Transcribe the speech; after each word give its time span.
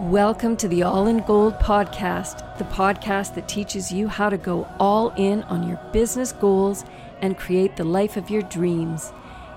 Welcome 0.00 0.56
to 0.56 0.66
the 0.66 0.82
All 0.82 1.06
in 1.06 1.18
Gold 1.18 1.54
podcast, 1.60 2.58
the 2.58 2.64
podcast 2.64 3.36
that 3.36 3.46
teaches 3.46 3.92
you 3.92 4.08
how 4.08 4.28
to 4.28 4.36
go 4.36 4.66
all 4.80 5.10
in 5.10 5.44
on 5.44 5.68
your 5.68 5.78
business 5.92 6.32
goals 6.32 6.84
and 7.22 7.38
create 7.38 7.76
the 7.76 7.84
life 7.84 8.16
of 8.16 8.28
your 8.28 8.42
dreams. 8.42 9.12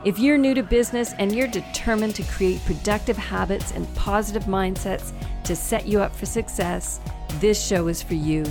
If 0.06 0.20
you're 0.20 0.38
new 0.38 0.54
to 0.54 0.62
business 0.62 1.14
and 1.18 1.36
you're 1.36 1.48
determined 1.48 2.14
to 2.16 2.24
create 2.24 2.64
productive 2.66 3.18
habits 3.18 3.72
and 3.72 3.92
positive 3.96 4.44
mindsets 4.44 5.12
to 5.46 5.56
set 5.56 5.88
you 5.88 6.02
up 6.02 6.16
for 6.16 6.28
success, 6.28 7.00
this 7.40 7.60
show 7.66 7.88
is 7.88 8.04
for 8.04 8.14
you. 8.14 8.46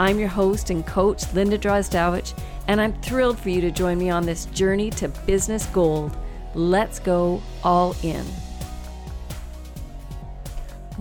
I'm 0.00 0.18
your 0.18 0.28
host 0.28 0.70
and 0.70 0.84
coach, 0.84 1.32
Linda 1.32 1.58
Drozdowich, 1.58 2.36
and 2.66 2.80
I'm 2.80 3.00
thrilled 3.02 3.38
for 3.38 3.50
you 3.50 3.60
to 3.60 3.70
join 3.70 3.98
me 3.98 4.10
on 4.10 4.26
this 4.26 4.46
journey 4.46 4.90
to 4.90 5.08
business 5.08 5.66
gold. 5.66 6.16
Let's 6.56 6.98
go 6.98 7.40
all 7.62 7.94
in. 8.02 8.26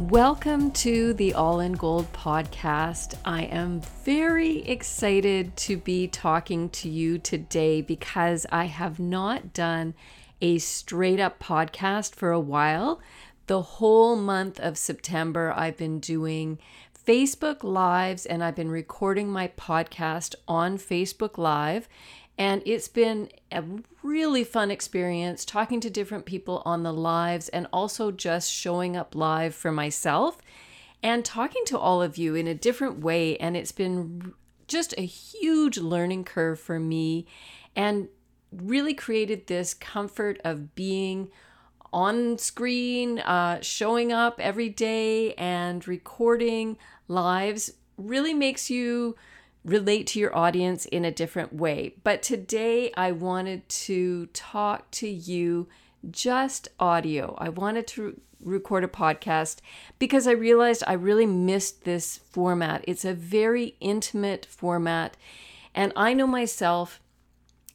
Welcome 0.08 0.71
to 0.71 1.13
the 1.13 1.34
All 1.34 1.59
in 1.59 1.73
Gold 1.73 2.12
podcast. 2.13 3.16
I 3.26 3.44
am 3.44 3.81
very 4.05 4.59
excited 4.67 5.55
to 5.58 5.75
be 5.75 6.08
talking 6.08 6.70
to 6.70 6.89
you 6.89 7.20
today 7.20 7.81
because 7.81 8.45
I 8.49 8.63
have 8.66 8.98
not 8.98 9.53
done 9.53 9.94
a 10.41 10.58
straight 10.59 11.20
up 11.20 11.38
podcast 11.39 12.16
for 12.16 12.31
a 12.31 12.39
while. 12.39 13.02
The 13.48 13.62
whole 13.62 14.16
month 14.16 14.58
of 14.62 14.77
September, 14.77 15.53
I've 15.55 15.77
been 15.77 16.00
doing 16.00 16.59
Facebook 17.05 17.61
Lives 17.61 18.25
and 18.25 18.41
I've 18.41 18.55
been 18.55 18.72
recording 18.72 19.30
my 19.30 19.50
podcast 19.50 20.34
on 20.47 20.77
Facebook 20.77 21.38
Live. 21.38 21.89
And 22.39 22.63
it's 22.66 22.88
been 22.88 23.29
a 23.52 23.63
really 24.02 24.45
fun 24.45 24.71
experience 24.71 25.43
talking 25.43 25.81
to 25.81 25.89
different 25.89 26.25
people 26.25 26.63
on 26.66 26.84
the 26.84 26.93
lives 26.93 27.49
and 27.49 27.67
also 27.73 28.11
just 28.11 28.49
showing 28.49 28.95
up 28.95 29.13
live 29.13 29.53
for 29.53 29.73
myself 29.73 30.41
and 31.03 31.25
talking 31.25 31.63
to 31.66 31.78
all 31.78 32.02
of 32.02 32.17
you 32.17 32.36
in 32.36 32.47
a 32.47 32.55
different 32.55 33.00
way. 33.00 33.36
And 33.38 33.58
it's 33.58 33.73
been 33.73 34.33
just 34.69 34.94
a 34.97 35.05
huge 35.05 35.78
learning 35.78 36.23
curve 36.23 36.61
for 36.61 36.80
me 36.80 37.28
and 37.75 38.08
really 38.53 38.94
created 38.94 39.47
this 39.47 39.73
comfort 39.73 40.39
of 40.45 40.73
being 40.75 41.30
on 41.91 42.38
screen, 42.38 43.19
uh, 43.19 43.59
showing 43.61 44.13
up 44.13 44.39
every 44.39 44.69
day 44.69 45.33
and 45.33 45.85
recording 45.89 46.78
lives 47.09 47.73
really 47.97 48.33
makes 48.33 48.69
you 48.69 49.17
relate 49.65 50.07
to 50.07 50.19
your 50.19 50.35
audience 50.35 50.85
in 50.85 51.05
a 51.05 51.11
different 51.11 51.53
way. 51.53 51.95
But 52.03 52.21
today 52.21 52.91
I 52.95 53.11
wanted 53.11 53.67
to 53.69 54.27
talk 54.27 54.89
to 54.91 55.07
you 55.07 55.67
just 56.09 56.69
audio. 56.79 57.35
I 57.38 57.49
wanted 57.49 57.88
to 57.88 58.19
record 58.41 58.83
a 58.83 58.88
podcast 58.88 59.57
because 59.97 60.27
I 60.27 60.31
realized 60.31 60.83
I 60.88 60.93
really 60.93 61.25
missed 61.25 61.83
this 61.83 62.17
format. 62.17 62.85
It's 62.88 63.05
a 63.05 63.13
very 63.13 63.75
intimate 63.79 64.45
format. 64.45 65.17
And 65.75 65.91
I 65.95 66.13
know 66.13 66.27
myself 66.27 67.01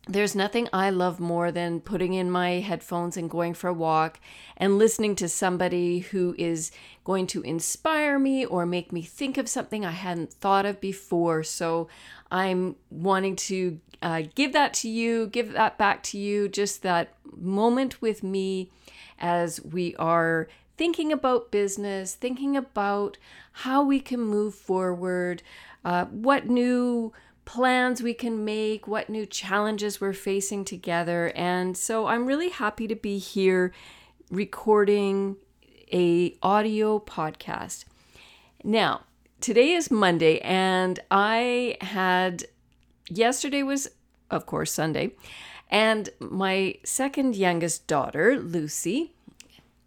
there's 0.06 0.34
nothing 0.34 0.68
I 0.72 0.90
love 0.90 1.18
more 1.18 1.50
than 1.50 1.80
putting 1.80 2.12
in 2.12 2.30
my 2.30 2.60
headphones 2.60 3.16
and 3.16 3.30
going 3.30 3.54
for 3.54 3.68
a 3.68 3.74
walk 3.74 4.20
and 4.56 4.76
listening 4.76 5.16
to 5.16 5.28
somebody 5.28 6.00
who 6.00 6.34
is 6.36 6.70
going 7.04 7.26
to 7.28 7.40
inspire 7.42 8.18
me 8.18 8.44
or 8.44 8.66
make 8.66 8.92
me 8.92 9.02
think 9.02 9.38
of 9.38 9.48
something 9.48 9.84
I 9.84 9.92
hadn't 9.92 10.32
thought 10.32 10.66
of 10.66 10.80
before. 10.80 11.42
So 11.42 11.88
I'm 12.30 12.76
wanting 12.90 13.36
to 13.36 13.80
uh, 14.02 14.22
give 14.34 14.52
that 14.52 14.74
to 14.74 14.88
you, 14.88 15.26
give 15.28 15.52
that 15.52 15.78
back 15.78 16.02
to 16.04 16.18
you, 16.18 16.48
just 16.48 16.82
that 16.82 17.14
moment 17.34 18.02
with 18.02 18.22
me 18.22 18.70
as 19.18 19.64
we 19.64 19.96
are 19.96 20.48
thinking 20.76 21.12
about 21.12 21.50
business, 21.50 22.14
thinking 22.14 22.56
about 22.56 23.16
how 23.52 23.82
we 23.82 24.00
can 24.00 24.20
move 24.20 24.54
forward, 24.54 25.42
uh, 25.84 26.04
what 26.06 26.46
new 26.46 27.12
plans 27.44 28.02
we 28.02 28.14
can 28.14 28.44
make, 28.44 28.86
what 28.86 29.08
new 29.08 29.26
challenges 29.26 30.00
we're 30.00 30.12
facing 30.12 30.64
together. 30.64 31.32
And 31.34 31.76
so 31.76 32.06
I'm 32.06 32.26
really 32.26 32.48
happy 32.48 32.86
to 32.88 32.96
be 32.96 33.18
here 33.18 33.72
recording 34.30 35.36
a 35.92 36.36
audio 36.42 36.98
podcast. 36.98 37.84
Now, 38.62 39.02
today 39.40 39.72
is 39.72 39.90
Monday 39.90 40.38
and 40.40 40.98
I 41.10 41.76
had 41.80 42.44
yesterday 43.10 43.62
was 43.62 43.88
of 44.30 44.46
course 44.46 44.72
Sunday 44.72 45.12
and 45.70 46.08
my 46.18 46.76
second 46.84 47.36
youngest 47.36 47.86
daughter, 47.86 48.38
Lucy, 48.38 49.12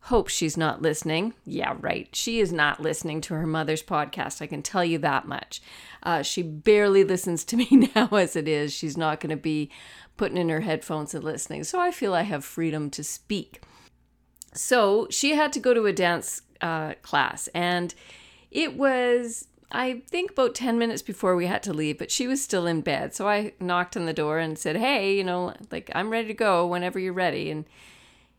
Hope 0.08 0.30
she's 0.30 0.56
not 0.56 0.82
listening. 0.82 1.34
Yeah, 1.44 1.76
right. 1.82 2.08
She 2.14 2.40
is 2.40 2.54
not 2.54 2.82
listening 2.82 3.20
to 3.22 3.34
her 3.34 3.46
mother's 3.46 3.84
podcast. 3.84 4.42
I 4.42 4.48
can 4.48 4.62
tell 4.62 4.86
you 4.86 5.00
that 5.00 5.28
much. 5.28 5.62
Uh, 6.02 6.22
she 6.22 6.42
barely 6.42 7.04
listens 7.04 7.44
to 7.44 7.58
me 7.58 7.90
now 7.94 8.08
as 8.14 8.38
it 8.38 8.48
is. 8.48 8.72
She's 8.72 8.96
not 8.96 9.20
going 9.20 9.32
to 9.32 9.36
be 9.36 9.70
putting 10.16 10.38
in 10.38 10.48
her 10.48 10.62
headphones 10.62 11.14
and 11.14 11.26
listening. 11.26 11.66
So 11.66 11.82
I 11.82 11.92
feel 11.92 12.14
I 12.14 12.22
have 12.22 12.46
freedom 12.46 12.90
to 12.92 13.04
speak. 13.04 13.62
So 14.54 15.10
she 15.10 15.36
had 15.36 15.52
to 15.52 15.60
go 15.60 15.74
to 15.74 15.88
a 15.88 15.92
dance 15.92 16.42
uh, 16.62 16.94
class, 17.02 17.50
and 17.54 17.94
it 18.50 18.78
was, 18.78 19.50
I 19.74 20.04
think, 20.08 20.32
about 20.32 20.56
10 20.56 20.80
minutes 20.80 21.02
before 21.02 21.36
we 21.36 21.48
had 21.48 21.64
to 21.64 21.74
leave, 21.74 21.98
but 21.98 22.12
she 22.12 22.28
was 22.28 22.42
still 22.42 22.66
in 22.66 22.80
bed. 22.80 23.14
So 23.14 23.28
I 23.28 23.52
knocked 23.60 23.98
on 23.98 24.06
the 24.06 24.14
door 24.14 24.40
and 24.40 24.58
said, 24.58 24.78
Hey, 24.78 25.18
you 25.18 25.26
know, 25.26 25.54
like, 25.70 25.92
I'm 25.94 26.10
ready 26.10 26.30
to 26.30 26.34
go 26.34 26.66
whenever 26.66 26.98
you're 26.98 27.12
ready. 27.12 27.52
And 27.52 27.66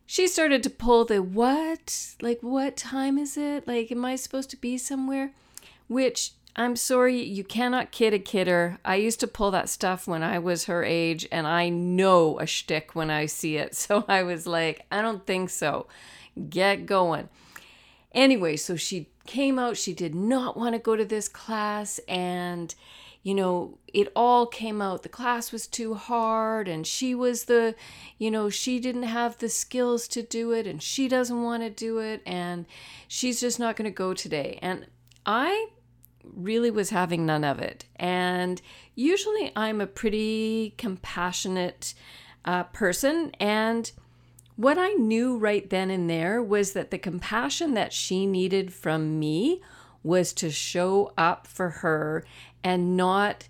she 0.09 0.27
started 0.27 0.63
to 0.63 0.71
pull 0.71 1.05
the 1.05 1.21
what? 1.21 2.15
Like, 2.19 2.39
what 2.41 2.75
time 2.75 3.19
is 3.19 3.37
it? 3.37 3.67
Like, 3.67 3.91
am 3.91 4.03
I 4.03 4.15
supposed 4.15 4.49
to 4.49 4.57
be 4.57 4.75
somewhere? 4.75 5.33
Which 5.87 6.31
I'm 6.55 6.75
sorry, 6.75 7.21
you 7.21 7.43
cannot 7.43 7.91
kid 7.91 8.15
a 8.15 8.17
kidder. 8.17 8.79
I 8.83 8.95
used 8.95 9.19
to 9.19 9.27
pull 9.27 9.51
that 9.51 9.69
stuff 9.69 10.07
when 10.07 10.23
I 10.23 10.39
was 10.39 10.63
her 10.63 10.83
age, 10.83 11.27
and 11.31 11.45
I 11.45 11.69
know 11.69 12.39
a 12.39 12.47
shtick 12.47 12.95
when 12.95 13.11
I 13.11 13.27
see 13.27 13.57
it. 13.57 13.75
So 13.75 14.03
I 14.07 14.23
was 14.23 14.47
like, 14.47 14.83
I 14.91 15.03
don't 15.03 15.27
think 15.27 15.51
so. 15.51 15.85
Get 16.49 16.87
going. 16.87 17.29
Anyway, 18.11 18.55
so 18.55 18.75
she 18.75 19.09
came 19.27 19.59
out. 19.59 19.77
She 19.77 19.93
did 19.93 20.15
not 20.15 20.57
want 20.57 20.73
to 20.73 20.79
go 20.79 20.95
to 20.95 21.05
this 21.05 21.29
class, 21.29 21.99
and 22.07 22.73
you 23.29 23.35
know, 23.35 23.77
it 23.93 24.11
all 24.15 24.47
came 24.47 24.81
out. 24.81 25.03
The 25.03 25.09
class 25.09 25.51
was 25.51 25.67
too 25.67 25.93
hard, 25.93 26.67
and 26.67 26.87
she 26.87 27.13
was 27.13 27.43
the, 27.43 27.75
you 28.17 28.31
know, 28.31 28.49
she 28.49 28.79
didn't 28.79 29.03
have 29.03 29.37
the 29.37 29.49
skills 29.49 30.07
to 30.07 30.23
do 30.23 30.51
it, 30.51 30.65
and 30.65 30.81
she 30.81 31.07
doesn't 31.07 31.43
want 31.43 31.61
to 31.61 31.69
do 31.69 31.99
it, 31.99 32.23
and 32.25 32.65
she's 33.07 33.39
just 33.39 33.59
not 33.59 33.75
going 33.75 33.85
to 33.85 33.95
go 33.95 34.15
today. 34.15 34.57
And 34.63 34.87
I 35.27 35.67
really 36.23 36.71
was 36.71 36.89
having 36.89 37.23
none 37.23 37.43
of 37.43 37.59
it. 37.59 37.85
And 37.97 38.63
usually 38.95 39.51
I'm 39.55 39.79
a 39.79 39.85
pretty 39.85 40.73
compassionate 40.79 41.93
uh, 42.45 42.63
person, 42.63 43.31
and 43.39 43.91
what 44.55 44.79
I 44.79 44.93
knew 44.93 45.37
right 45.37 45.69
then 45.69 45.91
and 45.91 46.09
there 46.09 46.41
was 46.41 46.73
that 46.73 46.89
the 46.89 46.97
compassion 46.97 47.75
that 47.75 47.93
she 47.93 48.25
needed 48.25 48.73
from 48.73 49.19
me 49.19 49.61
was 50.03 50.33
to 50.33 50.49
show 50.49 51.11
up 51.17 51.45
for 51.45 51.69
her 51.69 52.25
and 52.63 52.97
not 52.97 53.47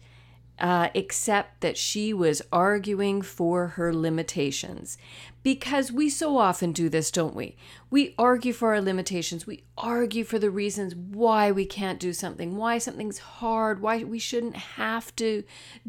uh, 0.59 0.89
accept 0.93 1.61
that 1.61 1.77
she 1.77 2.13
was 2.13 2.41
arguing 2.51 3.21
for 3.21 3.67
her 3.67 3.93
limitations. 3.93 4.97
Because 5.41 5.89
we 5.91 6.09
so 6.09 6.37
often 6.37 6.73
do 6.73 6.89
this, 6.89 7.11
don't 7.11 7.33
we? 7.33 7.55
We 7.89 8.13
argue 8.17 8.51
for 8.51 8.73
our 8.73 8.81
limitations. 8.81 9.47
We 9.47 9.63
argue 9.77 10.25
for 10.25 10.37
the 10.37 10.51
reasons 10.51 10.95
why 10.95 11.49
we 11.51 11.65
can't 11.65 11.99
do 11.99 12.11
something, 12.11 12.57
why 12.57 12.77
something's 12.77 13.19
hard, 13.19 13.81
why 13.81 14.03
we 14.03 14.19
shouldn't 14.19 14.57
have 14.57 15.15
to 15.15 15.43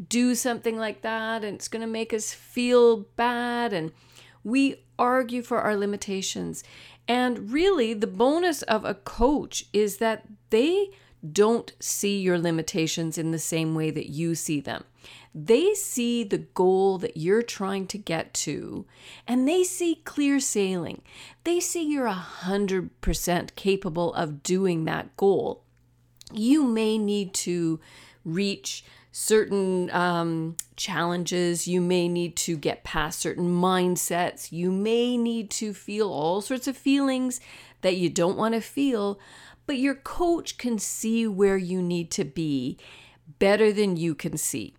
do 0.07 0.35
something 0.35 0.77
like 0.77 1.01
that, 1.01 1.43
and 1.43 1.55
it's 1.55 1.67
going 1.67 1.81
to 1.81 1.87
make 1.87 2.13
us 2.13 2.33
feel 2.33 3.07
bad. 3.17 3.73
And 3.73 3.91
we 4.43 4.85
argue 4.97 5.41
for 5.41 5.59
our 5.59 5.75
limitations. 5.75 6.63
And 7.09 7.51
really, 7.51 7.93
the 7.93 8.07
bonus 8.07 8.61
of 8.61 8.85
a 8.85 8.93
coach 8.93 9.65
is 9.73 9.97
that 9.97 10.23
they 10.49 10.91
don't 11.29 11.73
see 11.79 12.19
your 12.19 12.39
limitations 12.39 13.17
in 13.17 13.31
the 13.31 13.39
same 13.39 13.75
way 13.75 13.91
that 13.91 14.09
you 14.09 14.35
see 14.35 14.59
them. 14.59 14.83
They 15.33 15.73
see 15.73 16.23
the 16.23 16.39
goal 16.39 16.97
that 16.99 17.17
you're 17.17 17.41
trying 17.41 17.87
to 17.87 17.97
get 17.97 18.33
to, 18.35 18.85
and 19.27 19.47
they 19.47 19.63
see 19.63 20.01
clear 20.03 20.39
sailing. 20.39 21.01
They 21.43 21.59
see 21.59 21.83
you're 21.83 22.09
100% 22.09 23.55
capable 23.55 24.13
of 24.13 24.43
doing 24.43 24.85
that 24.85 25.15
goal. 25.15 25.63
You 26.33 26.63
may 26.63 26.97
need 26.97 27.33
to 27.35 27.79
reach 28.25 28.83
certain 29.11 29.89
um, 29.91 30.55
challenges. 30.75 31.67
You 31.67 31.81
may 31.81 32.07
need 32.07 32.35
to 32.37 32.57
get 32.57 32.83
past 32.83 33.19
certain 33.19 33.49
mindsets. 33.49 34.51
You 34.51 34.71
may 34.71 35.17
need 35.17 35.49
to 35.51 35.73
feel 35.73 36.09
all 36.09 36.41
sorts 36.41 36.67
of 36.67 36.77
feelings 36.77 37.39
that 37.81 37.97
you 37.97 38.09
don't 38.09 38.37
want 38.37 38.53
to 38.53 38.61
feel 38.61 39.19
but 39.65 39.77
your 39.77 39.95
coach 39.95 40.57
can 40.57 40.77
see 40.79 41.27
where 41.27 41.57
you 41.57 41.81
need 41.81 42.11
to 42.11 42.23
be 42.23 42.77
better 43.39 43.71
than 43.71 43.95
you 43.97 44.13
can 44.15 44.37
see. 44.37 44.73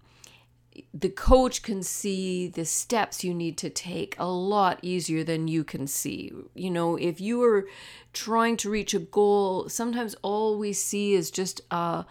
the 0.94 1.08
coach 1.08 1.62
can 1.62 1.82
see 1.82 2.48
the 2.48 2.64
steps 2.64 3.22
you 3.22 3.34
need 3.34 3.58
to 3.58 3.68
take 3.70 4.16
a 4.18 4.26
lot 4.26 4.78
easier 4.82 5.22
than 5.24 5.48
you 5.48 5.64
can 5.64 5.86
see. 5.86 6.32
You 6.54 6.70
know, 6.70 6.96
if 6.96 7.20
you 7.20 7.42
are 7.42 7.66
trying 8.12 8.56
to 8.58 8.70
reach 8.70 8.94
a 8.94 8.98
goal, 8.98 9.68
sometimes 9.68 10.14
all 10.22 10.58
we 10.58 10.72
see 10.72 11.14
is 11.14 11.30
just 11.30 11.60
a 11.70 12.04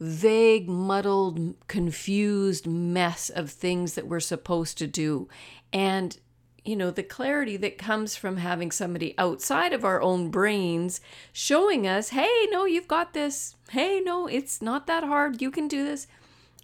vague, 0.00 0.68
muddled, 0.68 1.54
confused 1.68 2.66
mess 2.66 3.30
of 3.30 3.50
things 3.50 3.94
that 3.94 4.08
we're 4.08 4.20
supposed 4.20 4.78
to 4.78 4.86
do. 4.86 5.28
And 5.72 6.18
you 6.64 6.76
know, 6.76 6.90
the 6.90 7.02
clarity 7.02 7.56
that 7.56 7.78
comes 7.78 8.16
from 8.16 8.36
having 8.36 8.70
somebody 8.70 9.14
outside 9.16 9.72
of 9.72 9.84
our 9.84 10.00
own 10.02 10.30
brains 10.30 11.00
showing 11.32 11.86
us, 11.86 12.10
hey, 12.10 12.46
no, 12.50 12.64
you've 12.64 12.88
got 12.88 13.14
this. 13.14 13.56
Hey, 13.70 14.00
no, 14.00 14.26
it's 14.26 14.60
not 14.60 14.86
that 14.86 15.04
hard. 15.04 15.40
You 15.40 15.50
can 15.50 15.68
do 15.68 15.84
this 15.84 16.06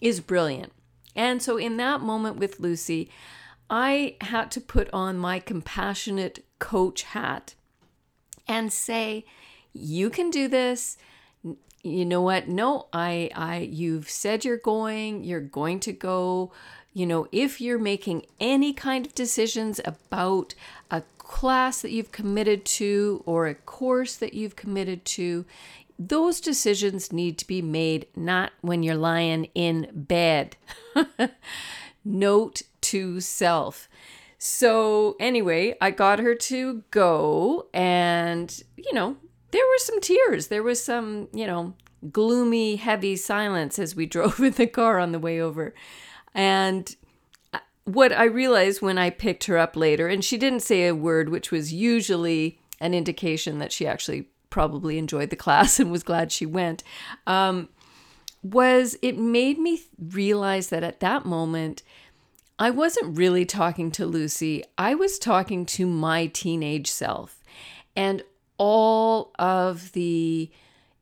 is 0.00 0.20
brilliant. 0.20 0.72
And 1.14 1.42
so, 1.42 1.56
in 1.56 1.76
that 1.78 2.00
moment 2.00 2.36
with 2.36 2.60
Lucy, 2.60 3.10
I 3.70 4.16
had 4.20 4.50
to 4.52 4.60
put 4.60 4.88
on 4.92 5.16
my 5.16 5.40
compassionate 5.40 6.44
coach 6.58 7.02
hat 7.02 7.54
and 8.46 8.72
say, 8.72 9.24
you 9.72 10.10
can 10.10 10.30
do 10.30 10.48
this. 10.48 10.98
You 11.82 12.04
know 12.04 12.20
what? 12.20 12.48
No, 12.48 12.88
I 12.92 13.30
I 13.34 13.58
you've 13.58 14.10
said 14.10 14.44
you're 14.44 14.56
going, 14.56 15.24
you're 15.24 15.40
going 15.40 15.80
to 15.80 15.92
go 15.92 16.52
you 16.96 17.04
know, 17.04 17.26
if 17.30 17.60
you're 17.60 17.78
making 17.78 18.24
any 18.40 18.72
kind 18.72 19.04
of 19.04 19.14
decisions 19.14 19.82
about 19.84 20.54
a 20.90 21.02
class 21.18 21.82
that 21.82 21.90
you've 21.90 22.10
committed 22.10 22.64
to 22.64 23.22
or 23.26 23.46
a 23.46 23.54
course 23.54 24.16
that 24.16 24.32
you've 24.32 24.56
committed 24.56 25.04
to, 25.04 25.44
those 25.98 26.40
decisions 26.40 27.12
need 27.12 27.36
to 27.36 27.46
be 27.46 27.60
made 27.60 28.06
not 28.16 28.52
when 28.62 28.82
you're 28.82 28.94
lying 28.94 29.50
in 29.54 29.90
bed. 29.92 30.56
Note 32.04 32.62
to 32.80 33.20
self. 33.20 33.90
So, 34.38 35.16
anyway, 35.20 35.76
I 35.82 35.90
got 35.90 36.18
her 36.18 36.34
to 36.34 36.82
go, 36.90 37.66
and, 37.74 38.58
you 38.74 38.94
know, 38.94 39.18
there 39.50 39.66
were 39.66 39.78
some 39.78 40.00
tears. 40.00 40.46
There 40.46 40.62
was 40.62 40.82
some, 40.82 41.28
you 41.34 41.46
know, 41.46 41.74
gloomy, 42.10 42.76
heavy 42.76 43.16
silence 43.16 43.78
as 43.78 43.94
we 43.94 44.06
drove 44.06 44.40
in 44.40 44.52
the 44.52 44.66
car 44.66 44.98
on 44.98 45.12
the 45.12 45.18
way 45.18 45.38
over. 45.38 45.74
And 46.34 46.94
uh, 47.52 47.58
what 47.84 48.12
I 48.12 48.24
realized 48.24 48.82
when 48.82 48.98
I 48.98 49.10
picked 49.10 49.44
her 49.44 49.58
up 49.58 49.76
later, 49.76 50.08
and 50.08 50.24
she 50.24 50.36
didn't 50.36 50.60
say 50.60 50.86
a 50.86 50.94
word, 50.94 51.28
which 51.28 51.50
was 51.50 51.72
usually 51.72 52.58
an 52.80 52.94
indication 52.94 53.58
that 53.58 53.72
she 53.72 53.86
actually 53.86 54.28
probably 54.50 54.98
enjoyed 54.98 55.30
the 55.30 55.36
class 55.44 55.80
and 55.80 55.90
was 55.90 56.02
glad 56.02 56.32
she 56.32 56.46
went, 56.46 56.82
um, 57.26 57.68
was 58.42 58.96
it 59.02 59.18
made 59.18 59.58
me 59.58 59.82
realize 59.98 60.68
that 60.68 60.84
at 60.84 61.00
that 61.00 61.24
moment, 61.24 61.82
I 62.58 62.70
wasn't 62.70 63.18
really 63.18 63.44
talking 63.44 63.90
to 63.92 64.06
Lucy. 64.06 64.64
I 64.78 64.94
was 64.94 65.18
talking 65.18 65.66
to 65.66 65.86
my 65.86 66.26
teenage 66.26 66.90
self. 66.90 67.42
And 67.94 68.22
all 68.58 69.32
of 69.38 69.92
the 69.92 70.50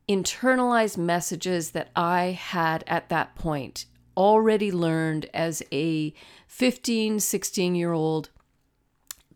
internalized 0.08 0.98
messages 0.98 1.70
that 1.70 1.90
I 1.94 2.38
had 2.38 2.84
at 2.86 3.08
that 3.08 3.34
point 3.36 3.86
already 4.16 4.70
learned 4.70 5.26
as 5.34 5.62
a 5.72 6.12
15, 6.46 7.20
16 7.20 7.74
year 7.74 7.92
old, 7.92 8.30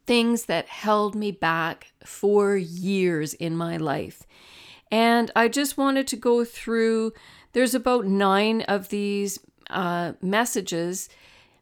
things 0.07 0.47
that 0.47 0.69
held 0.69 1.15
me 1.15 1.31
back 1.31 1.93
for 2.05 2.57
years 2.57 3.35
in 3.35 3.57
my 3.57 3.77
life. 3.77 4.23
And 4.91 5.31
I 5.37 5.49
just 5.49 5.77
wanted 5.77 6.07
to 6.09 6.17
go 6.17 6.45
through, 6.45 7.13
there's 7.53 7.75
about 7.75 8.07
nine 8.07 8.63
of 8.63 8.89
these 8.89 9.39
uh, 9.69 10.13
messages, 10.23 11.09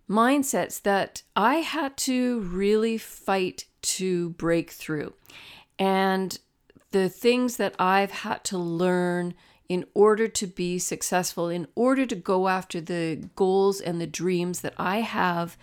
mindsets 0.09 0.81
that 0.83 1.23
I 1.35 1.57
had 1.57 1.97
to 1.99 2.41
really 2.41 2.99
fight 2.99 3.67
to 3.83 4.31
break 4.31 4.71
through. 4.71 5.15
And 5.79 6.39
the 6.93 7.09
things 7.09 7.57
that 7.57 7.75
I've 7.79 8.11
had 8.11 8.45
to 8.45 8.59
learn 8.59 9.35
in 9.69 9.85
order 9.95 10.29
to 10.29 10.47
be 10.47 10.79
successful, 10.79 11.49
in 11.49 11.67
order 11.75 12.07
to 12.07 12.15
go 12.15 12.49
after 12.49 12.81
the 12.81 13.29
goals 13.35 13.81
and 13.81 14.01
the 14.01 14.07
dreams 14.07 14.61
that 14.61 14.75
I 14.79 15.01
have, 15.01 15.57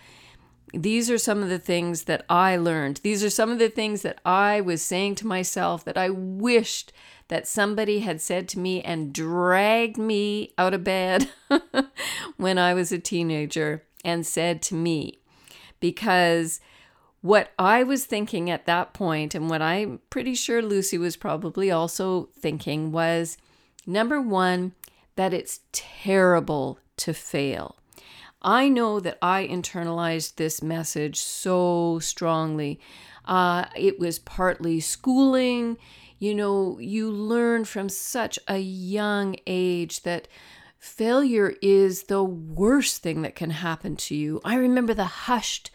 these 0.72 1.10
are 1.10 1.18
some 1.18 1.42
of 1.42 1.48
the 1.48 1.58
things 1.58 2.04
that 2.04 2.24
I 2.28 2.56
learned. 2.56 3.00
These 3.02 3.22
are 3.22 3.30
some 3.30 3.50
of 3.50 3.58
the 3.58 3.68
things 3.68 4.02
that 4.02 4.20
I 4.24 4.60
was 4.60 4.82
saying 4.82 5.14
to 5.16 5.26
myself 5.26 5.84
that 5.84 5.96
I 5.96 6.10
wished 6.10 6.92
that 7.28 7.46
somebody 7.46 8.00
had 8.00 8.20
said 8.20 8.48
to 8.50 8.58
me 8.58 8.82
and 8.82 9.12
dragged 9.12 9.96
me 9.96 10.52
out 10.58 10.74
of 10.74 10.84
bed 10.84 11.30
when 12.36 12.58
I 12.58 12.74
was 12.74 12.92
a 12.92 12.98
teenager 12.98 13.84
and 14.04 14.26
said 14.26 14.60
to 14.62 14.74
me. 14.74 15.18
Because 15.80 16.60
what 17.20 17.52
I 17.58 17.82
was 17.82 18.04
thinking 18.04 18.50
at 18.50 18.66
that 18.66 18.92
point, 18.92 19.34
and 19.34 19.48
what 19.48 19.62
I'm 19.62 20.00
pretty 20.10 20.34
sure 20.34 20.60
Lucy 20.60 20.98
was 20.98 21.16
probably 21.16 21.70
also 21.70 22.28
thinking, 22.38 22.92
was 22.92 23.38
Number 23.86 24.20
one, 24.20 24.72
that 25.16 25.32
it's 25.34 25.60
terrible 25.72 26.78
to 26.98 27.12
fail. 27.12 27.76
I 28.42 28.68
know 28.68 29.00
that 29.00 29.18
I 29.22 29.46
internalized 29.46 30.36
this 30.36 30.62
message 30.62 31.18
so 31.18 31.98
strongly. 31.98 32.78
Uh, 33.24 33.64
it 33.74 33.98
was 33.98 34.18
partly 34.18 34.80
schooling. 34.80 35.78
You 36.18 36.34
know, 36.34 36.78
you 36.78 37.10
learn 37.10 37.64
from 37.64 37.88
such 37.88 38.38
a 38.46 38.58
young 38.58 39.36
age 39.46 40.02
that 40.02 40.28
failure 40.78 41.54
is 41.62 42.04
the 42.04 42.22
worst 42.22 43.02
thing 43.02 43.22
that 43.22 43.34
can 43.34 43.50
happen 43.50 43.96
to 43.96 44.14
you. 44.14 44.40
I 44.44 44.56
remember 44.56 44.92
the 44.92 45.04
hushed 45.04 45.70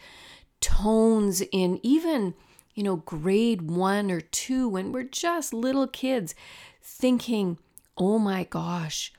tones 0.60 1.42
in 1.50 1.80
even, 1.82 2.34
you 2.74 2.84
know, 2.84 2.96
grade 2.96 3.62
one 3.62 4.10
or 4.12 4.20
two 4.20 4.68
when 4.68 4.92
we're 4.92 5.02
just 5.02 5.52
little 5.52 5.88
kids 5.88 6.36
thinking, 6.80 7.58
oh 8.00 8.18
my 8.18 8.44
gosh, 8.44 9.12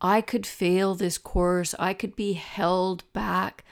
I 0.00 0.20
could 0.20 0.46
fail 0.46 0.94
this 0.94 1.18
course, 1.18 1.74
I 1.78 1.92
could 1.92 2.14
be 2.14 2.34
held 2.34 3.02
back, 3.12 3.64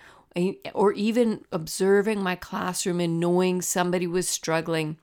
or 0.74 0.92
even 0.92 1.44
observing 1.52 2.22
my 2.22 2.34
classroom 2.34 3.00
and 3.00 3.20
knowing 3.20 3.62
somebody 3.62 4.06
was 4.06 4.28
struggling. 4.28 4.98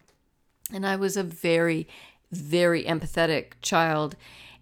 And 0.71 0.85
I 0.85 0.97
was 0.97 1.17
a 1.17 1.23
very, 1.23 1.87
very 2.31 2.83
empathetic 2.83 3.53
child. 3.61 4.15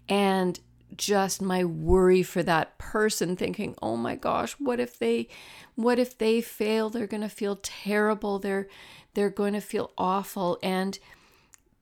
And 0.08 0.58
just 0.96 1.42
my 1.42 1.64
worry 1.64 2.22
for 2.22 2.42
that 2.42 2.76
person 2.76 3.34
thinking 3.34 3.74
oh 3.80 3.96
my 3.96 4.14
gosh 4.14 4.52
what 4.58 4.78
if 4.78 4.98
they 4.98 5.26
what 5.74 5.98
if 5.98 6.18
they 6.18 6.38
fail 6.38 6.90
they're 6.90 7.06
going 7.06 7.22
to 7.22 7.30
feel 7.30 7.58
terrible 7.62 8.38
they're 8.38 8.68
they're 9.14 9.30
going 9.30 9.54
to 9.54 9.60
feel 9.60 9.90
awful 9.96 10.58
and 10.62 10.98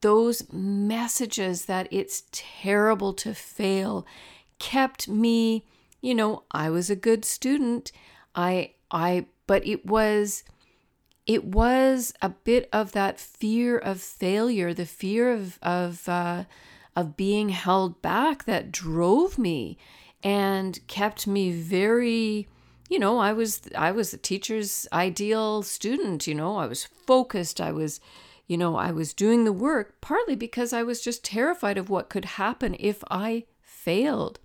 those 0.00 0.50
messages 0.52 1.66
that 1.66 1.88
it's 1.90 2.24
terrible 2.32 3.12
to 3.14 3.34
fail 3.34 4.06
kept 4.58 5.08
me, 5.08 5.64
you 6.00 6.14
know, 6.14 6.44
I 6.50 6.70
was 6.70 6.90
a 6.90 6.96
good 6.96 7.24
student. 7.24 7.92
I 8.34 8.72
I 8.90 9.26
but 9.46 9.66
it 9.66 9.84
was 9.86 10.44
it 11.26 11.44
was 11.44 12.12
a 12.22 12.28
bit 12.28 12.68
of 12.72 12.92
that 12.92 13.20
fear 13.20 13.78
of 13.78 14.00
failure, 14.00 14.72
the 14.72 14.86
fear 14.86 15.32
of 15.32 15.58
of 15.62 16.08
uh, 16.08 16.44
of 16.96 17.16
being 17.16 17.50
held 17.50 18.02
back 18.02 18.44
that 18.44 18.72
drove 18.72 19.38
me 19.38 19.78
and 20.22 20.86
kept 20.86 21.26
me 21.26 21.50
very 21.50 22.46
you 22.88 22.98
know 22.98 23.18
i 23.18 23.32
was 23.32 23.62
i 23.74 23.90
was 23.90 24.12
a 24.12 24.18
teacher's 24.18 24.86
ideal 24.92 25.62
student 25.62 26.26
you 26.26 26.34
know 26.34 26.56
i 26.56 26.66
was 26.66 26.84
focused 26.84 27.60
i 27.60 27.72
was 27.72 28.00
you 28.50 28.58
know, 28.58 28.74
I 28.74 28.90
was 28.90 29.14
doing 29.14 29.44
the 29.44 29.52
work 29.52 30.00
partly 30.00 30.34
because 30.34 30.72
I 30.72 30.82
was 30.82 31.00
just 31.00 31.24
terrified 31.24 31.78
of 31.78 31.88
what 31.88 32.10
could 32.10 32.24
happen 32.24 32.74
if 32.80 33.04
I 33.08 33.44
failed. 33.62 34.40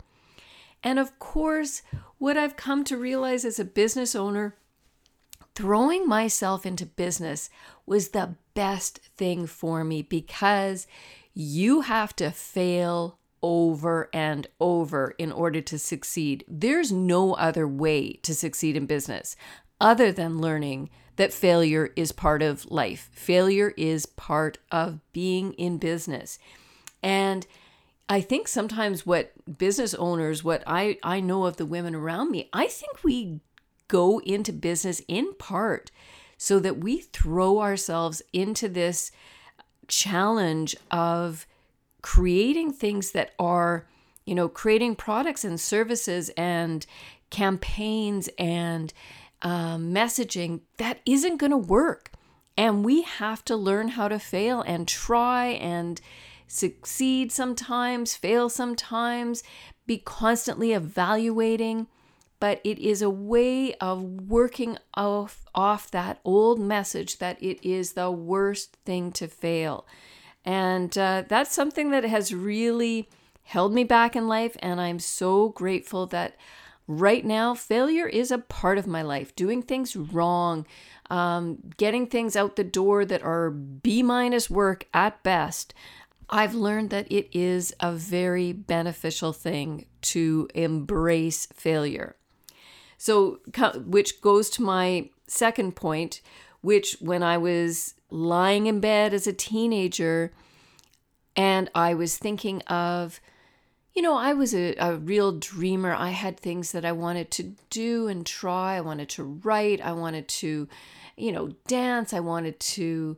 And 0.83 0.99
of 0.99 1.17
course, 1.17 1.81
what 2.19 2.37
I've 2.37 2.55
come 2.55 2.83
to 2.83 2.97
realize 2.97 3.43
as 3.43 3.59
a 3.59 3.65
business 3.65 4.13
owner, 4.13 4.57
throwing 5.55 6.07
myself 6.07 6.67
into 6.67 6.85
business 6.85 7.49
was 7.87 8.09
the 8.09 8.35
best 8.53 8.99
thing 9.17 9.47
for 9.47 9.83
me 9.83 10.03
because 10.03 10.85
you 11.33 11.81
have 11.81 12.15
to 12.17 12.29
fail 12.29 13.17
over 13.41 14.11
and 14.13 14.45
over 14.59 15.15
in 15.17 15.31
order 15.31 15.61
to 15.61 15.79
succeed. 15.79 16.43
There's 16.47 16.91
no 16.91 17.33
other 17.33 17.67
way 17.67 18.13
to 18.21 18.35
succeed 18.35 18.77
in 18.77 18.85
business 18.85 19.35
other 19.81 20.11
than 20.11 20.37
learning 20.37 20.91
that 21.15 21.33
failure 21.33 21.91
is 21.95 22.11
part 22.11 22.41
of 22.41 22.69
life. 22.71 23.09
Failure 23.13 23.73
is 23.77 24.05
part 24.05 24.57
of 24.71 24.99
being 25.13 25.53
in 25.53 25.77
business. 25.77 26.39
And 27.01 27.47
I 28.09 28.21
think 28.21 28.47
sometimes 28.47 29.05
what 29.05 29.31
business 29.57 29.93
owners, 29.93 30.43
what 30.43 30.63
I, 30.67 30.97
I 31.01 31.19
know 31.19 31.45
of 31.45 31.57
the 31.57 31.65
women 31.65 31.95
around 31.95 32.31
me, 32.31 32.49
I 32.53 32.67
think 32.67 33.03
we 33.03 33.39
go 33.87 34.19
into 34.19 34.51
business 34.51 35.01
in 35.07 35.33
part 35.35 35.91
so 36.37 36.59
that 36.59 36.77
we 36.77 36.97
throw 36.97 37.61
ourselves 37.61 38.21
into 38.33 38.67
this 38.67 39.11
challenge 39.87 40.75
of 40.91 41.45
creating 42.01 42.71
things 42.71 43.11
that 43.11 43.31
are 43.39 43.87
you 44.25 44.35
know 44.35 44.47
creating 44.47 44.95
products 44.95 45.43
and 45.43 45.59
services 45.59 46.29
and 46.37 46.85
campaigns 47.29 48.29
and 48.37 48.93
um, 49.41 49.93
messaging 49.93 50.61
that 50.77 50.99
isn't 51.05 51.37
going 51.37 51.51
to 51.51 51.57
work. 51.57 52.11
And 52.57 52.85
we 52.85 53.01
have 53.01 53.43
to 53.45 53.55
learn 53.55 53.89
how 53.89 54.07
to 54.07 54.19
fail 54.19 54.61
and 54.61 54.87
try 54.87 55.47
and 55.47 55.99
succeed 56.47 57.31
sometimes, 57.31 58.15
fail 58.15 58.49
sometimes, 58.49 59.43
be 59.85 59.97
constantly 59.97 60.71
evaluating. 60.71 61.87
But 62.39 62.61
it 62.63 62.79
is 62.79 63.01
a 63.01 63.09
way 63.09 63.73
of 63.75 64.01
working 64.03 64.77
off, 64.93 65.45
off 65.53 65.91
that 65.91 66.19
old 66.23 66.59
message 66.59 67.17
that 67.17 67.41
it 67.41 67.65
is 67.65 67.93
the 67.93 68.11
worst 68.11 68.77
thing 68.85 69.11
to 69.13 69.27
fail. 69.27 69.85
And 70.43 70.95
uh, 70.97 71.23
that's 71.27 71.53
something 71.53 71.91
that 71.91 72.03
has 72.03 72.33
really 72.33 73.09
held 73.43 73.73
me 73.73 73.83
back 73.83 74.15
in 74.15 74.27
life. 74.27 74.55
And 74.59 74.79
I'm 74.79 74.99
so 74.99 75.49
grateful 75.49 76.05
that 76.07 76.35
right 76.87 77.25
now, 77.25 77.53
failure 77.53 78.07
is 78.07 78.31
a 78.31 78.37
part 78.37 78.77
of 78.77 78.87
my 78.87 79.01
life. 79.01 79.35
Doing 79.35 79.61
things 79.61 79.95
wrong, 79.95 80.65
um, 81.09 81.57
getting 81.77 82.07
things 82.07 82.35
out 82.35 82.55
the 82.55 82.63
door 82.63 83.05
that 83.05 83.23
are 83.23 83.49
B 83.49 84.03
minus 84.03 84.49
work 84.49 84.87
at 84.93 85.21
best. 85.23 85.73
I've 86.29 86.55
learned 86.55 86.89
that 86.89 87.11
it 87.11 87.29
is 87.37 87.73
a 87.79 87.91
very 87.91 88.51
beneficial 88.51 89.33
thing 89.33 89.85
to 90.01 90.47
embrace 90.55 91.47
failure. 91.53 92.15
So, 92.97 93.39
which 93.85 94.21
goes 94.21 94.49
to 94.51 94.63
my 94.63 95.09
second 95.27 95.75
point, 95.75 96.21
which 96.61 96.97
when 96.99 97.21
I 97.21 97.37
was 97.37 97.93
lying 98.09 98.65
in 98.67 98.79
bed 98.79 99.13
as 99.13 99.27
a 99.27 99.33
teenager 99.33 100.31
and 101.35 101.69
I 101.75 101.93
was 101.93 102.17
thinking 102.17 102.61
of 102.63 103.19
you 103.95 104.01
know, 104.01 104.17
I 104.17 104.33
was 104.33 104.53
a, 104.53 104.75
a 104.75 104.97
real 104.97 105.31
dreamer. 105.31 105.95
I 105.95 106.09
had 106.09 106.37
things 106.37 106.73
that 106.73 106.83
I 106.83 106.91
wanted 106.91 107.31
to 107.31 107.55
do 107.69 108.07
and 108.07 108.25
try. 108.25 108.75
I 108.75 108.81
wanted 108.81 109.07
to 109.09 109.23
write. 109.23 109.79
I 109.79 109.93
wanted 109.93 110.27
to, 110.27 110.67
you 111.15 111.31
know, 111.31 111.53
dance. 111.67 112.13
I 112.13 112.19
wanted 112.19 112.59
to 112.59 113.17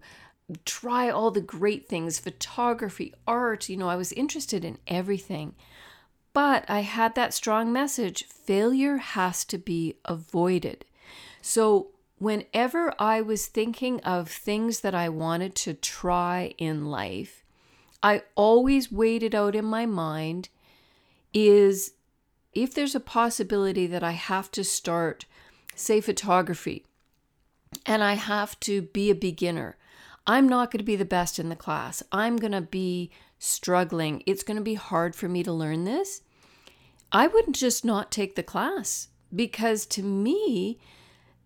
try 0.66 1.10
all 1.10 1.32
the 1.32 1.42
great 1.42 1.90
things 1.90 2.20
photography, 2.20 3.14
art. 3.28 3.70
You 3.70 3.78
know, 3.78 3.90
I 3.90 3.96
was 3.96 4.14
interested 4.14 4.64
in 4.64 4.78
everything. 4.88 5.56
But 6.32 6.64
I 6.70 6.82
had 6.82 7.16
that 7.16 7.34
strong 7.34 7.74
message 7.74 8.26
failure 8.26 8.98
has 8.98 9.44
to 9.46 9.58
be 9.58 9.96
avoided. 10.06 10.86
So, 11.42 11.88
whenever 12.20 12.94
I 13.00 13.22
was 13.22 13.48
thinking 13.48 14.00
of 14.02 14.30
things 14.30 14.82
that 14.82 14.94
I 14.94 15.10
wanted 15.10 15.56
to 15.56 15.74
try 15.74 16.54
in 16.60 16.86
life, 16.86 17.44
I 18.04 18.22
always 18.36 18.92
weighed 18.92 19.24
it 19.24 19.34
out 19.34 19.56
in 19.56 19.66
my 19.66 19.88
mind 19.88 20.50
is 21.46 21.94
if 22.53 22.74
there's 22.74 22.96
a 22.96 23.00
possibility 23.00 23.86
that 23.88 24.03
I 24.03 24.12
have 24.12 24.50
to 24.51 24.63
start, 24.63 25.25
say, 25.75 26.01
photography, 26.01 26.86
and 27.86 28.03
I 28.03 28.13
have 28.13 28.60
to 28.62 28.82
be 28.82 29.12
a 29.12 29.15
beginner, 29.15 29.77
I'm 30.25 30.50
not 30.50 30.72
going 30.72 30.79
to 30.79 30.84
be 30.84 30.96
the 30.96 31.06
best 31.06 31.38
in 31.39 31.50
the 31.50 31.56
class. 31.56 32.01
I'm 32.12 32.38
going 32.38 32.51
to 32.53 32.62
be 32.62 33.12
struggling. 33.39 34.24
It's 34.25 34.44
going 34.44 34.58
to 34.58 34.63
be 34.63 34.74
hard 34.74 35.15
for 35.15 35.29
me 35.29 35.44
to 35.44 35.53
learn 35.53 35.84
this. 35.84 36.22
I 37.12 37.27
wouldn't 37.27 37.56
just 37.56 37.86
not 37.86 38.12
take 38.12 38.36
the 38.36 38.44
class 38.44 39.10
because 39.34 39.86
to 39.88 40.03
me, 40.03 40.79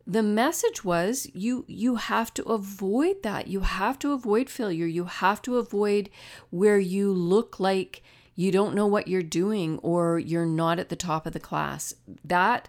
the 0.07 0.23
message 0.23 0.83
was 0.83 1.29
you 1.33 1.63
you 1.67 1.95
have 1.95 2.33
to 2.33 2.43
avoid 2.43 3.21
that. 3.23 3.47
You 3.47 3.61
have 3.61 3.99
to 3.99 4.13
avoid 4.13 4.49
failure. 4.49 4.87
You 4.87 5.05
have 5.05 5.41
to 5.43 5.57
avoid 5.57 6.09
where 6.49 6.79
you 6.79 7.13
look 7.13 7.59
like 7.59 8.01
you 8.35 8.51
don't 8.51 8.75
know 8.75 8.87
what 8.87 9.07
you're 9.07 9.23
doing 9.23 9.79
or 9.79 10.19
you're 10.19 10.45
not 10.45 10.79
at 10.79 10.89
the 10.89 10.95
top 10.95 11.25
of 11.25 11.33
the 11.33 11.39
class. 11.39 11.93
That 12.23 12.67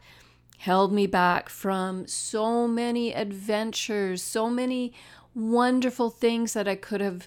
held 0.58 0.92
me 0.92 1.06
back 1.06 1.48
from 1.48 2.06
so 2.06 2.68
many 2.68 3.12
adventures, 3.12 4.22
so 4.22 4.48
many 4.48 4.92
wonderful 5.34 6.10
things 6.10 6.52
that 6.52 6.68
I 6.68 6.76
could 6.76 7.00
have 7.00 7.26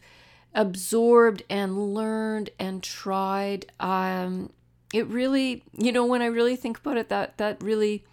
absorbed 0.53 1.43
and 1.49 1.93
learned 1.93 2.49
and 2.59 2.81
tried. 2.81 3.65
Um, 3.79 4.51
it 4.93 5.07
really, 5.07 5.63
you 5.77 5.91
know, 5.91 6.05
when 6.05 6.21
I 6.21 6.27
really 6.27 6.55
think 6.55 6.79
about 6.79 6.97
it, 6.97 7.09
that 7.09 7.37
that 7.37 7.61
really 7.61 8.05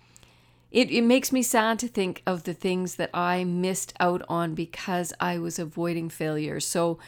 it, 0.73 0.91
it 0.91 1.03
makes 1.03 1.31
me 1.31 1.43
sad 1.43 1.79
to 1.81 1.89
think 1.89 2.23
of 2.27 2.45
the 2.45 2.55
things 2.55 2.97
that 2.97 3.11
I 3.13 3.45
missed 3.45 3.93
out 4.01 4.23
on 4.29 4.55
because 4.55 5.13
I 5.21 5.39
was 5.39 5.59
avoiding 5.59 6.09
failure. 6.09 6.61
So 6.61 6.99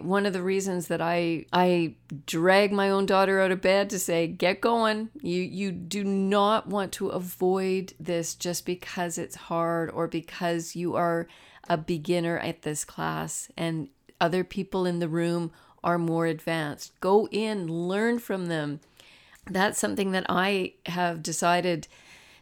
one 0.00 0.26
of 0.26 0.32
the 0.32 0.42
reasons 0.42 0.88
that 0.88 1.00
I 1.00 1.46
I 1.52 1.94
drag 2.26 2.72
my 2.72 2.90
own 2.90 3.06
daughter 3.06 3.40
out 3.40 3.52
of 3.52 3.60
bed 3.60 3.90
to 3.90 3.98
say 3.98 4.26
get 4.26 4.60
going. 4.60 5.10
You 5.20 5.42
you 5.42 5.72
do 5.72 6.04
not 6.04 6.66
want 6.66 6.92
to 6.92 7.08
avoid 7.08 7.94
this 8.00 8.34
just 8.34 8.66
because 8.66 9.18
it's 9.18 9.36
hard 9.36 9.90
or 9.90 10.08
because 10.08 10.76
you 10.76 10.96
are 10.96 11.28
a 11.68 11.76
beginner 11.76 12.38
at 12.38 12.62
this 12.62 12.84
class 12.84 13.50
and 13.56 13.88
other 14.20 14.44
people 14.44 14.86
in 14.86 14.98
the 14.98 15.08
room 15.08 15.52
are 15.82 15.98
more 15.98 16.26
advanced. 16.26 16.98
Go 17.00 17.28
in, 17.30 17.66
learn 17.66 18.18
from 18.18 18.46
them. 18.46 18.80
That's 19.46 19.78
something 19.78 20.12
that 20.12 20.26
I 20.28 20.74
have 20.86 21.22
decided 21.22 21.88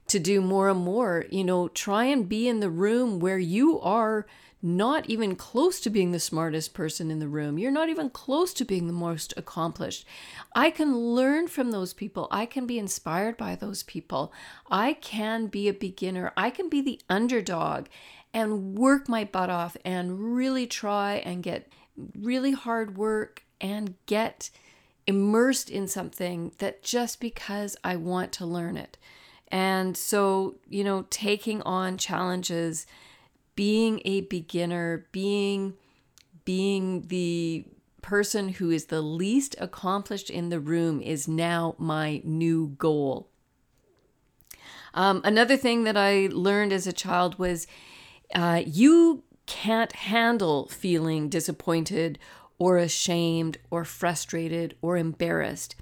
to 0.09 0.19
do 0.19 0.41
more 0.41 0.69
and 0.69 0.81
more. 0.81 1.25
You 1.31 1.45
know, 1.45 1.69
try 1.69 2.05
and 2.05 2.29
be 2.29 2.49
in 2.49 2.61
the 2.61 2.71
room 2.71 3.21
where 3.21 3.38
you 3.38 3.81
are 3.81 4.27
not 4.61 5.09
even 5.09 5.37
close 5.37 5.81
to 5.81 5.91
being 5.91 6.11
the 6.11 6.19
smartest 6.19 6.75
person 6.75 7.11
in 7.11 7.21
the 7.21 7.29
room. 7.29 7.59
You're 7.59 7.71
not 7.71 7.88
even 7.88 8.11
close 8.11 8.53
to 8.55 8.65
being 8.65 8.88
the 8.88 8.93
most 8.93 9.33
accomplished. 9.37 10.05
I 10.55 10.71
can 10.71 10.97
learn 10.97 11.47
from 11.47 11.71
those 11.71 11.95
people. 11.95 12.27
I 12.31 12.45
can 12.45 12.67
be 12.67 12.79
inspired 12.79 13.37
by 13.37 13.55
those 13.55 13.85
people. 13.85 14.33
I 14.69 14.95
can 14.95 15.47
be 15.47 15.69
a 15.69 15.73
beginner. 15.73 16.33
I 16.37 16.50
can 16.50 16.69
be 16.69 16.81
the 16.81 17.00
underdog 17.09 17.87
and 18.35 18.77
work 18.77 19.09
my 19.09 19.25
butt 19.25 19.49
off 19.49 19.77
and 19.85 20.35
really 20.35 20.67
try 20.67 21.17
and 21.17 21.43
get 21.43 21.73
really 22.19 22.53
hard 22.53 22.97
work 22.97 23.45
and 23.61 23.95
get 24.07 24.50
immersed 25.07 25.71
in 25.71 25.87
something 25.87 26.53
that 26.59 26.83
just 26.83 27.21
because 27.21 27.77
I 27.85 27.97
want 27.97 28.33
to 28.33 28.47
learn 28.47 28.77
it. 28.77 28.99
And 29.50 29.97
so, 29.97 30.57
you 30.69 30.85
know, 30.85 31.07
taking 31.11 31.62
on 31.62 31.97
challenges 31.97 32.87
being 33.55 34.00
a 34.05 34.21
beginner, 34.23 35.07
being 35.11 35.75
being 36.45 37.09
the 37.09 37.67
person 38.02 38.50
who 38.50 38.71
is 38.71 38.87
the 38.87 39.02
least 39.02 39.55
accomplished 39.59 40.31
in 40.31 40.49
the 40.49 40.61
room 40.61 41.00
is 41.00 41.28
now 41.28 41.75
my 41.76 42.23
new 42.25 42.69
goal. 42.78 43.28
Um, 44.95 45.21
another 45.25 45.57
thing 45.57 45.85
that 45.85 45.97
I 45.97 46.28
learned 46.31 46.73
as 46.73 46.87
a 46.87 46.93
child 46.93 47.38
was 47.38 47.67
uh, 48.35 48.62
you 48.64 49.25
can't 49.47 49.93
handle 49.93 50.69
feeling 50.69 51.28
disappointed 51.28 52.19
or 52.59 52.78
ashamed 52.78 53.59
or 53.71 53.85
frustrated 53.85 54.76
or 54.81 54.97
embarrassed. 54.97 55.76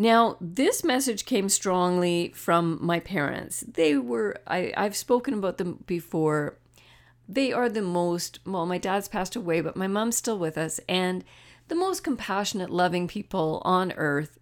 Now, 0.00 0.36
this 0.40 0.84
message 0.84 1.24
came 1.24 1.48
strongly 1.48 2.32
from 2.36 2.78
my 2.80 3.00
parents. 3.00 3.64
They 3.66 3.96
were, 3.96 4.36
I, 4.46 4.72
I've 4.76 4.94
spoken 4.94 5.34
about 5.34 5.58
them 5.58 5.82
before 5.88 6.56
they 7.28 7.52
are 7.52 7.68
the 7.68 7.82
most, 7.82 8.38
well, 8.46 8.64
my 8.64 8.78
dad's 8.78 9.08
passed 9.08 9.34
away, 9.34 9.60
but 9.60 9.76
my 9.76 9.88
mom's 9.88 10.16
still 10.16 10.38
with 10.38 10.56
us, 10.56 10.78
and 10.88 11.24
the 11.66 11.74
most 11.74 12.04
compassionate, 12.04 12.70
loving 12.70 13.08
people 13.08 13.60
on 13.64 13.90
earth. 13.96 14.38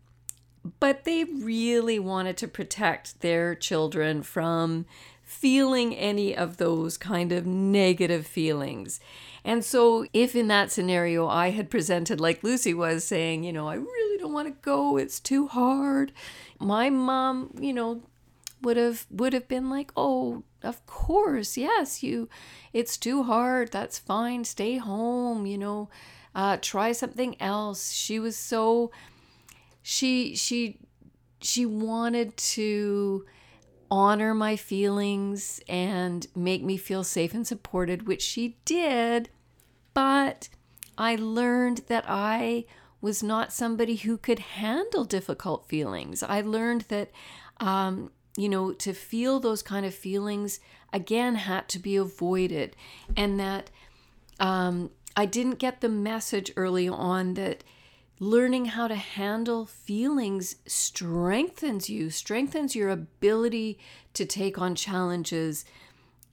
But 0.78 1.04
they 1.04 1.24
really 1.24 1.98
wanted 1.98 2.36
to 2.36 2.48
protect 2.48 3.22
their 3.22 3.54
children 3.54 4.22
from 4.22 4.84
feeling 5.26 5.94
any 5.94 6.34
of 6.34 6.56
those 6.56 6.96
kind 6.96 7.32
of 7.32 7.44
negative 7.44 8.26
feelings. 8.26 9.00
And 9.44 9.64
so, 9.64 10.06
if 10.12 10.34
in 10.34 10.48
that 10.48 10.70
scenario 10.72 11.26
I 11.26 11.50
had 11.50 11.68
presented 11.68 12.20
like 12.20 12.42
Lucy 12.42 12.72
was 12.72 13.04
saying, 13.04 13.44
you 13.44 13.52
know, 13.52 13.68
I 13.68 13.74
really 13.74 14.18
don't 14.18 14.32
want 14.32 14.48
to 14.48 14.54
go, 14.62 14.96
it's 14.96 15.20
too 15.20 15.48
hard, 15.48 16.12
my 16.60 16.88
mom, 16.90 17.50
you 17.60 17.72
know, 17.72 18.02
would 18.62 18.76
have 18.76 19.06
would 19.10 19.32
have 19.32 19.48
been 19.48 19.68
like, 19.68 19.92
"Oh, 19.96 20.44
of 20.62 20.84
course, 20.86 21.56
yes, 21.56 22.02
you 22.02 22.28
it's 22.72 22.96
too 22.96 23.24
hard. 23.24 23.70
That's 23.70 23.98
fine. 23.98 24.44
Stay 24.44 24.78
home, 24.78 25.44
you 25.46 25.58
know. 25.58 25.90
Uh 26.34 26.56
try 26.60 26.92
something 26.92 27.40
else." 27.40 27.92
She 27.92 28.18
was 28.18 28.36
so 28.36 28.90
she 29.82 30.34
she 30.34 30.78
she 31.42 31.66
wanted 31.66 32.36
to 32.36 33.24
honor 33.90 34.34
my 34.34 34.56
feelings 34.56 35.60
and 35.68 36.26
make 36.34 36.62
me 36.62 36.76
feel 36.76 37.04
safe 37.04 37.34
and 37.34 37.46
supported, 37.46 38.06
which 38.06 38.22
she 38.22 38.56
did. 38.64 39.28
But 39.94 40.48
I 40.98 41.16
learned 41.16 41.82
that 41.88 42.04
I 42.06 42.64
was 43.00 43.22
not 43.22 43.52
somebody 43.52 43.96
who 43.96 44.16
could 44.16 44.38
handle 44.38 45.04
difficult 45.04 45.68
feelings. 45.68 46.22
I 46.22 46.40
learned 46.40 46.82
that 46.88 47.10
um, 47.60 48.10
you 48.36 48.48
know, 48.48 48.72
to 48.72 48.92
feel 48.92 49.40
those 49.40 49.62
kind 49.62 49.86
of 49.86 49.94
feelings 49.94 50.60
again 50.92 51.34
had 51.36 51.68
to 51.68 51.78
be 51.78 51.96
avoided. 51.96 52.76
And 53.16 53.40
that 53.40 53.70
um, 54.38 54.90
I 55.16 55.26
didn't 55.26 55.58
get 55.58 55.80
the 55.80 55.88
message 55.88 56.52
early 56.56 56.88
on 56.88 57.34
that 57.34 57.64
learning 58.18 58.66
how 58.66 58.88
to 58.88 58.94
handle 58.94 59.66
feelings 59.66 60.56
strengthens 60.66 61.90
you, 61.90 62.10
strengthens 62.10 62.74
your 62.74 62.88
ability 62.88 63.78
to 64.14 64.24
take 64.24 64.58
on 64.58 64.74
challenges, 64.74 65.64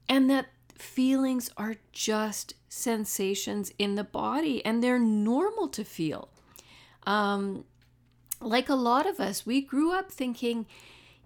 and 0.08 0.30
that 0.30 0.46
feelings 0.76 1.50
are 1.56 1.76
just 1.92 2.54
sensations 2.68 3.72
in 3.78 3.94
the 3.94 4.04
body 4.04 4.64
and 4.64 4.82
they're 4.82 4.98
normal 4.98 5.68
to 5.68 5.84
feel. 5.84 6.28
Um, 7.06 7.64
like 8.40 8.68
a 8.68 8.74
lot 8.74 9.06
of 9.06 9.20
us, 9.20 9.46
we 9.46 9.60
grew 9.60 9.92
up 9.92 10.10
thinking, 10.10 10.66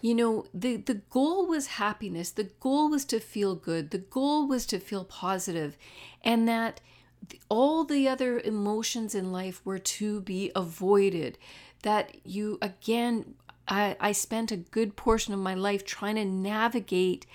you 0.00 0.14
know, 0.14 0.46
the, 0.52 0.76
the 0.76 0.94
goal 0.94 1.46
was 1.46 1.66
happiness, 1.66 2.30
the 2.30 2.50
goal 2.60 2.90
was 2.90 3.04
to 3.06 3.18
feel 3.18 3.54
good, 3.54 3.90
the 3.90 3.98
goal 3.98 4.46
was 4.46 4.66
to 4.66 4.78
feel 4.78 5.04
positive, 5.04 5.76
and 6.22 6.46
that 6.48 6.80
all 7.48 7.84
the 7.84 8.08
other 8.08 8.40
emotions 8.40 9.14
in 9.14 9.32
life 9.32 9.60
were 9.64 9.78
to 9.78 10.20
be 10.20 10.50
avoided. 10.54 11.38
That 11.82 12.16
you, 12.24 12.58
again, 12.60 13.34
I, 13.68 13.96
I 14.00 14.12
spent 14.12 14.50
a 14.50 14.56
good 14.56 14.96
portion 14.96 15.32
of 15.34 15.40
my 15.40 15.54
life 15.54 15.84
trying 15.84 16.16
to 16.16 16.24
navigate 16.24 17.26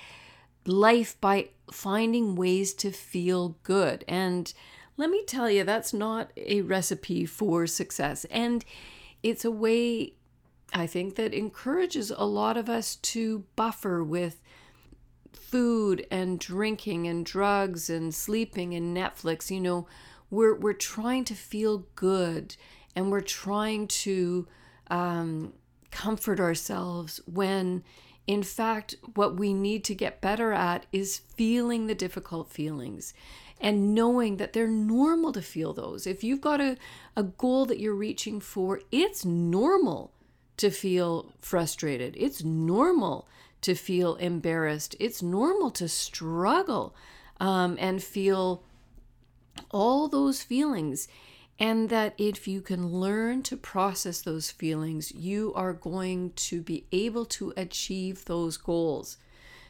life 0.66 1.20
by 1.22 1.50
finding 1.72 2.36
ways 2.36 2.74
to 2.76 2.92
feel 2.92 3.58
good. 3.64 4.04
And 4.08 4.54
let 4.98 5.10
me 5.10 5.24
tell 5.26 5.50
you, 5.50 5.64
that's 5.64 5.94
not 5.94 6.32
a 6.38 6.62
recipe 6.62 7.26
for 7.26 7.66
success. 7.68 8.26
And 8.26 8.64
it's 9.24 9.46
a 9.46 9.52
way, 9.52 10.14
I 10.74 10.88
think, 10.88 11.16
that 11.16 11.34
encourages 11.34 12.12
a 12.12 12.26
lot 12.26 12.58
of 12.58 12.70
us 12.70 12.96
to 12.98 13.46
buffer 13.56 14.04
with 14.04 14.42
food 15.36 16.06
and 16.10 16.40
drinking 16.40 17.08
and 17.08 17.26
drugs 17.26 17.90
and 17.90 18.14
sleeping 18.14 18.74
and 18.74 18.96
Netflix. 18.96 19.50
You 19.50 19.62
know, 19.62 19.88
we're, 20.30 20.56
we're 20.56 20.74
trying 20.74 21.26
to 21.26 21.36
feel 21.36 21.86
good 21.96 22.56
and 22.96 23.12
we're 23.12 23.22
trying 23.22 23.88
to 23.88 24.48
um, 24.88 25.54
comfort 25.92 26.40
ourselves 26.40 27.20
when 27.26 27.84
in 28.26 28.44
fact, 28.44 28.96
what 29.16 29.36
we 29.36 29.54
need 29.54 29.84
to 29.86 29.96
get 29.96 30.22
better 30.22 30.54
at 30.54 30.86
is 30.92 31.18
feeling 31.18 31.88
the 31.88 31.96
difficult 31.96 32.50
feelings 32.50 33.14
and 33.60 33.94
knowing 33.94 34.38
that 34.38 34.54
they're 34.54 34.68
normal 34.68 35.34
to 35.34 35.42
feel 35.42 35.74
those. 35.74 36.08
If 36.08 36.24
you've 36.24 36.42
got 36.42 36.62
a, 36.62 36.78
a 37.16 37.24
goal 37.24 37.66
that 37.66 37.80
you're 37.80 37.96
reaching 37.96 38.40
for, 38.40 38.82
it's 38.92 39.26
normal 39.26 40.14
to 40.58 40.70
feel 40.70 41.34
frustrated. 41.42 42.16
It's 42.18 42.44
normal 42.44 43.28
to 43.64 43.76
feel 43.76 44.16
embarrassed. 44.16 44.96
It's 45.00 45.22
normal 45.22 45.72
to 45.72 45.88
struggle 45.88 46.96
um, 47.40 47.78
and 47.80 48.02
feel 48.02 48.64
all 49.72 50.08
those 50.08 50.42
feelings 50.42 51.08
and 51.60 51.90
that 51.90 52.16
if 52.18 52.48
you 52.48 52.62
can 52.62 52.88
learn 52.88 53.44
to 53.44 53.56
process 53.56 54.22
those 54.22 54.52
feelings, 54.52 55.12
you 55.12 55.54
are 55.56 55.74
going 55.74 56.32
to 56.32 56.62
be 56.62 56.86
able 56.92 57.26
to 57.26 57.54
achieve 57.56 58.26
those 58.26 58.58
goals. 58.58 59.18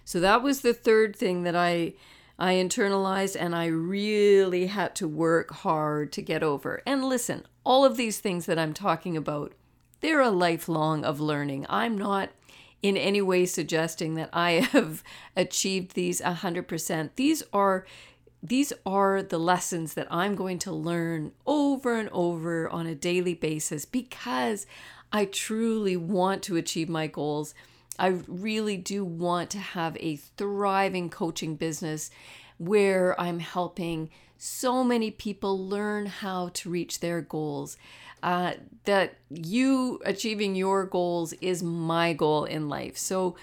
So 0.05 0.19
that 0.19 0.41
was 0.41 0.61
the 0.61 0.73
third 0.73 1.15
thing 1.15 1.43
that 1.43 1.55
I 1.55 1.93
I 2.39 2.55
internalized 2.55 3.37
and 3.39 3.55
I 3.55 3.67
really 3.67 4.65
had 4.65 4.95
to 4.95 5.07
work 5.07 5.51
hard 5.51 6.11
to 6.13 6.21
get 6.21 6.41
over. 6.41 6.81
And 6.85 7.05
listen, 7.05 7.45
all 7.63 7.85
of 7.85 7.95
these 7.95 8.19
things 8.19 8.47
that 8.47 8.57
I'm 8.57 8.73
talking 8.73 9.15
about, 9.15 9.53
they're 10.01 10.19
a 10.19 10.31
lifelong 10.31 11.05
of 11.05 11.19
learning. 11.19 11.67
I'm 11.69 11.95
not 11.95 12.31
in 12.83 12.97
any 12.97 13.21
way 13.21 13.45
suggesting 13.45 14.13
that 14.15 14.29
I 14.31 14.51
have 14.73 15.03
achieved 15.35 15.95
these 15.95 16.21
100%. 16.21 17.09
These 17.15 17.41
are 17.51 17.87
these 18.45 18.73
are 18.85 19.23
the 19.23 19.37
lessons 19.37 19.93
that 19.93 20.07
I'm 20.11 20.35
going 20.35 20.59
to 20.59 20.71
learn 20.73 21.31
over 21.47 21.97
and 21.97 22.09
over 22.09 22.67
on 22.67 22.85
a 22.85 22.93
daily 22.93 23.33
basis 23.33 23.85
because 23.85 24.67
I 25.13 25.23
truly 25.23 25.95
want 25.95 26.43
to 26.43 26.57
achieve 26.57 26.89
my 26.89 27.07
goals. 27.07 27.55
I 27.97 28.19
really 28.27 28.75
do 28.75 29.05
want 29.05 29.49
to 29.51 29.59
have 29.59 29.95
a 30.01 30.17
thriving 30.17 31.09
coaching 31.09 31.55
business 31.55 32.11
where 32.57 33.17
I'm 33.17 33.39
helping 33.39 34.09
so 34.37 34.83
many 34.83 35.09
people 35.09 35.57
learn 35.57 36.07
how 36.07 36.49
to 36.49 36.69
reach 36.69 36.99
their 36.99 37.21
goals. 37.21 37.77
Uh, 38.23 38.53
that 38.85 39.17
you 39.29 39.99
achieving 40.05 40.55
your 40.55 40.85
goals 40.85 41.33
is 41.33 41.61
my 41.61 42.13
goal 42.13 42.45
in 42.45 42.69
life. 42.69 42.97
So 42.97 43.35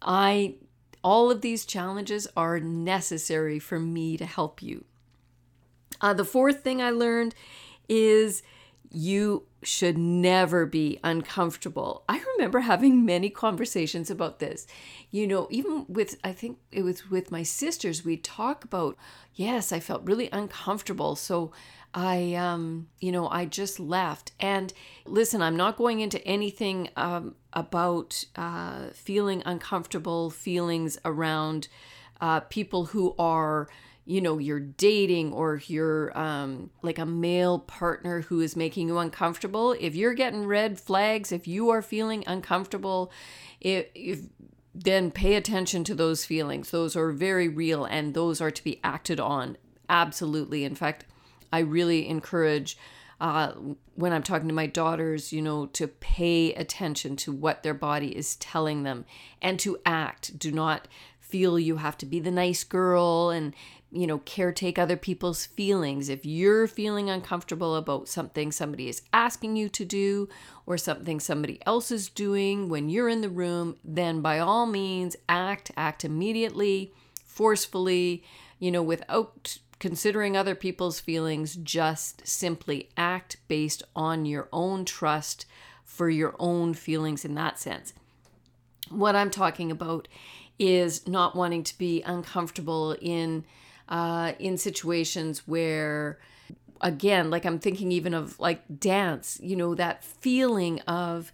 I 0.00 0.54
all 1.02 1.30
of 1.30 1.40
these 1.40 1.64
challenges 1.64 2.28
are 2.36 2.60
necessary 2.60 3.58
for 3.58 3.80
me 3.80 4.16
to 4.16 4.24
help 4.24 4.62
you. 4.62 4.84
Uh, 6.00 6.14
the 6.14 6.24
fourth 6.24 6.62
thing 6.62 6.80
I 6.80 6.90
learned 6.90 7.34
is 7.88 8.42
you 8.90 9.46
should 9.62 9.96
never 9.98 10.66
be 10.66 10.98
uncomfortable. 11.02 12.04
I 12.08 12.22
remember 12.36 12.60
having 12.60 13.04
many 13.04 13.30
conversations 13.30 14.10
about 14.10 14.38
this. 14.38 14.66
You 15.10 15.26
know, 15.26 15.48
even 15.50 15.86
with, 15.88 16.16
I 16.22 16.32
think 16.32 16.58
it 16.70 16.82
was 16.82 17.10
with 17.10 17.30
my 17.30 17.42
sisters, 17.42 18.04
we 18.04 18.16
talk 18.16 18.64
about, 18.64 18.96
yes, 19.34 19.72
I 19.72 19.80
felt 19.80 20.04
really 20.04 20.28
uncomfortable. 20.32 21.16
So 21.16 21.52
I, 21.94 22.34
um, 22.34 22.88
you 23.00 23.12
know, 23.12 23.28
I 23.28 23.44
just 23.44 23.78
left. 23.78 24.32
And 24.40 24.72
listen, 25.04 25.42
I'm 25.42 25.56
not 25.56 25.76
going 25.76 26.00
into 26.00 26.24
anything 26.26 26.88
um, 26.96 27.34
about 27.52 28.24
uh, 28.36 28.88
feeling 28.94 29.42
uncomfortable 29.44 30.30
feelings 30.30 30.98
around 31.04 31.68
uh, 32.20 32.40
people 32.40 32.86
who 32.86 33.14
are, 33.18 33.68
you 34.04 34.20
know, 34.20 34.38
you're 34.38 34.60
dating 34.60 35.32
or 35.32 35.60
you're 35.66 36.16
um, 36.18 36.70
like 36.80 36.98
a 36.98 37.06
male 37.06 37.58
partner 37.58 38.22
who 38.22 38.40
is 38.40 38.56
making 38.56 38.88
you 38.88 38.98
uncomfortable. 38.98 39.76
If 39.78 39.94
you're 39.94 40.14
getting 40.14 40.46
red 40.46 40.80
flags, 40.80 41.30
if 41.30 41.46
you 41.46 41.68
are 41.70 41.82
feeling 41.82 42.24
uncomfortable, 42.26 43.12
if, 43.60 43.86
if 43.94 44.20
then 44.74 45.10
pay 45.10 45.34
attention 45.34 45.84
to 45.84 45.94
those 45.94 46.24
feelings. 46.24 46.70
Those 46.70 46.96
are 46.96 47.10
very 47.10 47.48
real 47.48 47.84
and 47.84 48.14
those 48.14 48.40
are 48.40 48.50
to 48.50 48.64
be 48.64 48.80
acted 48.82 49.20
on. 49.20 49.58
Absolutely. 49.88 50.64
In 50.64 50.74
fact, 50.74 51.04
I 51.52 51.60
really 51.60 52.08
encourage 52.08 52.76
uh, 53.22 53.52
when 53.94 54.12
I'm 54.12 54.24
talking 54.24 54.48
to 54.48 54.54
my 54.54 54.66
daughters, 54.66 55.32
you 55.32 55.42
know, 55.42 55.66
to 55.66 55.86
pay 55.86 56.52
attention 56.54 57.14
to 57.16 57.32
what 57.32 57.62
their 57.62 57.72
body 57.72 58.16
is 58.16 58.34
telling 58.36 58.82
them 58.82 59.04
and 59.40 59.60
to 59.60 59.78
act. 59.86 60.36
Do 60.40 60.50
not 60.50 60.88
feel 61.20 61.56
you 61.56 61.76
have 61.76 61.96
to 61.98 62.06
be 62.06 62.18
the 62.18 62.32
nice 62.32 62.64
girl 62.64 63.30
and, 63.30 63.54
you 63.92 64.08
know, 64.08 64.18
caretake 64.18 64.76
other 64.76 64.96
people's 64.96 65.46
feelings. 65.46 66.08
If 66.08 66.26
you're 66.26 66.66
feeling 66.66 67.08
uncomfortable 67.08 67.76
about 67.76 68.08
something 68.08 68.50
somebody 68.50 68.88
is 68.88 69.02
asking 69.12 69.54
you 69.54 69.68
to 69.68 69.84
do 69.84 70.28
or 70.66 70.76
something 70.76 71.20
somebody 71.20 71.60
else 71.64 71.92
is 71.92 72.08
doing 72.08 72.68
when 72.68 72.88
you're 72.88 73.08
in 73.08 73.20
the 73.20 73.30
room, 73.30 73.76
then 73.84 74.20
by 74.20 74.40
all 74.40 74.66
means 74.66 75.14
act, 75.28 75.70
act 75.76 76.04
immediately, 76.04 76.92
forcefully, 77.24 78.24
you 78.58 78.72
know, 78.72 78.82
without 78.82 79.58
considering 79.82 80.36
other 80.36 80.54
people's 80.54 81.00
feelings, 81.00 81.56
just 81.56 82.24
simply 82.24 82.88
act 82.96 83.38
based 83.48 83.82
on 83.96 84.24
your 84.24 84.48
own 84.52 84.84
trust 84.84 85.44
for 85.84 86.08
your 86.08 86.36
own 86.38 86.72
feelings 86.72 87.24
in 87.24 87.34
that 87.34 87.58
sense. 87.58 87.92
What 88.90 89.16
I'm 89.16 89.28
talking 89.28 89.72
about 89.72 90.06
is 90.56 91.08
not 91.08 91.34
wanting 91.34 91.64
to 91.64 91.76
be 91.76 92.00
uncomfortable 92.02 92.96
in 93.00 93.44
uh, 93.88 94.34
in 94.38 94.56
situations 94.56 95.48
where 95.48 96.20
again 96.80 97.30
like 97.30 97.44
i'm 97.44 97.60
thinking 97.60 97.92
even 97.92 98.12
of 98.12 98.38
like 98.40 98.62
dance 98.80 99.38
you 99.40 99.54
know 99.54 99.72
that 99.72 100.02
feeling 100.02 100.80
of 100.80 101.32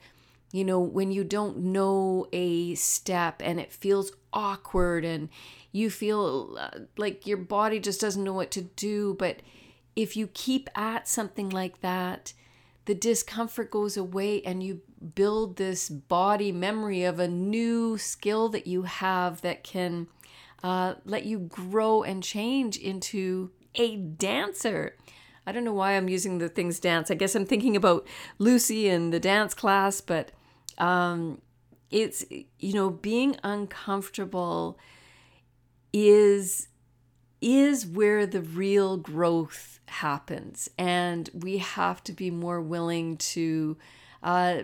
you 0.50 0.64
know 0.64 0.80
when 0.80 1.11
you 1.11 1.24
don't 1.24 1.58
know 1.58 2.26
a 2.32 2.74
step 2.74 3.42
and 3.44 3.61
it 3.61 3.72
feels 3.72 4.12
awkward 4.32 5.04
and 5.04 5.28
you 5.72 5.90
feel 5.90 6.56
uh, 6.58 6.70
like 6.96 7.26
your 7.26 7.37
body 7.37 7.78
just 7.78 8.00
doesn't 8.00 8.24
know 8.24 8.32
what 8.32 8.50
to 8.52 8.62
do. 8.62 9.14
But 9.18 9.40
if 9.94 10.16
you 10.16 10.28
keep 10.28 10.68
at 10.74 11.08
something 11.08 11.50
like 11.50 11.80
that, 11.80 12.32
the 12.87 12.94
discomfort 12.94 13.70
goes 13.70 13.96
away 13.96 14.42
and 14.42 14.62
you 14.62 14.80
build 15.14 15.56
this 15.56 15.88
body 15.88 16.50
memory 16.52 17.04
of 17.04 17.18
a 17.18 17.28
new 17.28 17.98
skill 17.98 18.48
that 18.48 18.66
you 18.66 18.82
have 18.82 19.42
that 19.42 19.62
can 19.62 20.06
uh, 20.62 20.94
let 21.04 21.24
you 21.24 21.38
grow 21.38 22.02
and 22.02 22.22
change 22.22 22.78
into 22.78 23.50
a 23.74 23.96
dancer. 23.96 24.96
I 25.46 25.52
don't 25.52 25.64
know 25.64 25.72
why 25.72 25.92
I'm 25.92 26.08
using 26.08 26.38
the 26.38 26.48
things 26.48 26.80
dance. 26.80 27.11
I 27.11 27.14
guess 27.14 27.34
I'm 27.34 27.46
thinking 27.46 27.76
about 27.76 28.06
Lucy 28.38 28.88
and 28.88 29.12
the 29.12 29.20
dance 29.20 29.54
class, 29.54 30.00
but 30.00 30.30
um, 30.78 31.40
it's, 31.90 32.24
you 32.58 32.72
know, 32.72 32.90
being 32.90 33.36
uncomfortable 33.42 34.78
is 35.92 36.68
is 37.40 37.86
where 37.86 38.26
the 38.26 38.40
real 38.40 38.96
growth 38.96 39.78
happens. 39.86 40.68
And 40.76 41.30
we 41.32 41.58
have 41.58 42.02
to 42.04 42.12
be 42.12 42.32
more 42.32 42.60
willing 42.60 43.16
to 43.18 43.76
uh, 44.24 44.62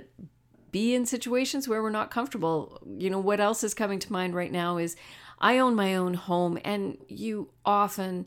be 0.73 0.93
in 0.93 1.07
situations 1.07 1.69
where 1.69 1.81
we're 1.81 1.91
not 1.91 2.11
comfortable. 2.11 2.81
You 2.99 3.11
know 3.11 3.21
what 3.21 3.41
else 3.41 3.63
is 3.63 3.75
coming 3.75 4.01
to 4.01 4.13
mind 4.13 4.35
right 4.35 4.51
now 4.51 4.77
is 4.77 4.97
i 5.39 5.59
own 5.59 5.75
my 5.75 5.95
own 5.95 6.15
home 6.15 6.59
and 6.65 6.97
you 7.09 7.51
often 7.65 8.27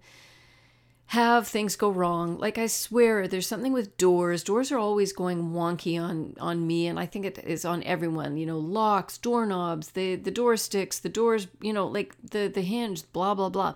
have 1.07 1.47
things 1.47 1.77
go 1.77 1.89
wrong. 1.89 2.37
Like 2.37 2.57
I 2.57 2.67
swear 2.67 3.27
there's 3.27 3.47
something 3.47 3.71
with 3.71 3.97
doors. 3.97 4.43
Doors 4.43 4.71
are 4.71 4.77
always 4.77 5.13
going 5.13 5.51
wonky 5.51 5.99
on 6.01 6.35
on 6.39 6.67
me 6.67 6.87
and 6.87 6.99
I 6.99 7.05
think 7.05 7.25
it 7.25 7.39
is 7.45 7.63
on 7.63 7.81
everyone, 7.83 8.35
you 8.35 8.45
know, 8.45 8.59
locks, 8.59 9.17
doorknobs, 9.17 9.91
the 9.91 10.15
the 10.15 10.31
door 10.31 10.57
sticks, 10.57 10.99
the 10.99 11.09
doors, 11.09 11.47
you 11.61 11.71
know, 11.71 11.87
like 11.87 12.15
the 12.31 12.51
the 12.53 12.61
hinge, 12.61 13.09
blah 13.13 13.33
blah 13.33 13.49
blah. 13.49 13.75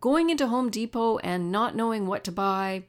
Going 0.00 0.30
into 0.30 0.46
Home 0.46 0.70
Depot 0.70 1.18
and 1.18 1.52
not 1.52 1.76
knowing 1.76 2.06
what 2.06 2.24
to 2.24 2.32
buy 2.32 2.84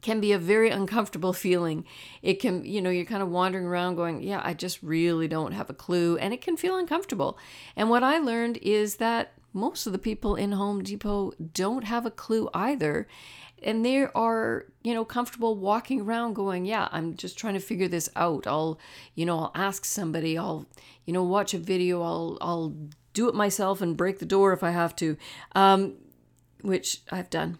can 0.00 0.18
be 0.20 0.32
a 0.32 0.38
very 0.38 0.70
uncomfortable 0.70 1.32
feeling. 1.44 1.84
It 2.22 2.40
can, 2.40 2.64
you 2.64 2.80
know, 2.80 2.90
you're 2.90 3.04
kind 3.04 3.22
of 3.22 3.28
wandering 3.28 3.66
around 3.66 3.96
going, 3.96 4.22
yeah, 4.22 4.40
I 4.42 4.54
just 4.54 4.82
really 4.82 5.28
don't 5.28 5.52
have 5.52 5.68
a 5.68 5.74
clue 5.74 6.16
and 6.16 6.32
it 6.32 6.40
can 6.40 6.56
feel 6.56 6.76
uncomfortable. 6.76 7.38
And 7.76 7.90
what 7.90 8.02
I 8.02 8.18
learned 8.18 8.56
is 8.62 8.96
that 8.96 9.34
most 9.52 9.86
of 9.86 9.92
the 9.92 9.98
people 9.98 10.34
in 10.34 10.52
Home 10.52 10.82
Depot 10.82 11.32
don't 11.52 11.84
have 11.84 12.06
a 12.06 12.10
clue 12.10 12.48
either. 12.54 13.06
And 13.62 13.84
they 13.84 14.06
are, 14.14 14.66
you 14.82 14.92
know, 14.92 15.04
comfortable 15.04 15.54
walking 15.54 16.00
around 16.00 16.34
going, 16.34 16.64
yeah, 16.64 16.88
I'm 16.90 17.14
just 17.14 17.38
trying 17.38 17.54
to 17.54 17.60
figure 17.60 17.86
this 17.86 18.08
out. 18.16 18.46
I'll, 18.46 18.78
you 19.14 19.24
know, 19.24 19.38
I'll 19.38 19.52
ask 19.54 19.84
somebody, 19.84 20.36
I'll, 20.36 20.66
you 21.04 21.12
know, 21.12 21.22
watch 21.22 21.54
a 21.54 21.58
video, 21.58 22.02
I'll, 22.02 22.38
I'll 22.40 22.74
do 23.14 23.28
it 23.28 23.34
myself 23.34 23.80
and 23.80 23.96
break 23.96 24.18
the 24.18 24.26
door 24.26 24.52
if 24.52 24.64
I 24.64 24.70
have 24.70 24.96
to, 24.96 25.16
um, 25.54 25.94
which 26.62 27.02
I've 27.12 27.30
done. 27.30 27.58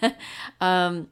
um, 0.60 1.08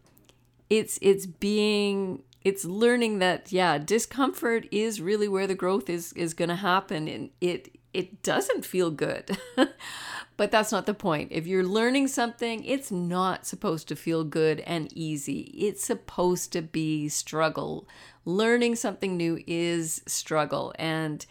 it's, 0.68 0.98
it's 1.00 1.24
being, 1.24 2.22
it's 2.42 2.66
learning 2.66 3.20
that, 3.20 3.52
yeah, 3.52 3.78
discomfort 3.78 4.66
is 4.70 5.00
really 5.00 5.28
where 5.28 5.46
the 5.46 5.54
growth 5.54 5.88
is, 5.88 6.12
is 6.12 6.34
going 6.34 6.50
to 6.50 6.56
happen. 6.56 7.08
And 7.08 7.30
it, 7.40 7.75
it 7.96 8.22
doesn't 8.22 8.66
feel 8.66 8.90
good. 8.90 9.38
but 10.36 10.50
that's 10.50 10.70
not 10.70 10.84
the 10.84 10.92
point. 10.92 11.32
If 11.32 11.46
you're 11.46 11.64
learning 11.64 12.08
something, 12.08 12.62
it's 12.62 12.90
not 12.90 13.46
supposed 13.46 13.88
to 13.88 13.96
feel 13.96 14.22
good 14.22 14.60
and 14.60 14.92
easy. 14.92 15.50
It's 15.56 15.82
supposed 15.82 16.52
to 16.52 16.60
be 16.60 17.08
struggle. 17.08 17.88
Learning 18.26 18.76
something 18.76 19.16
new 19.16 19.42
is 19.46 20.02
struggle. 20.06 20.74
And 20.78 21.24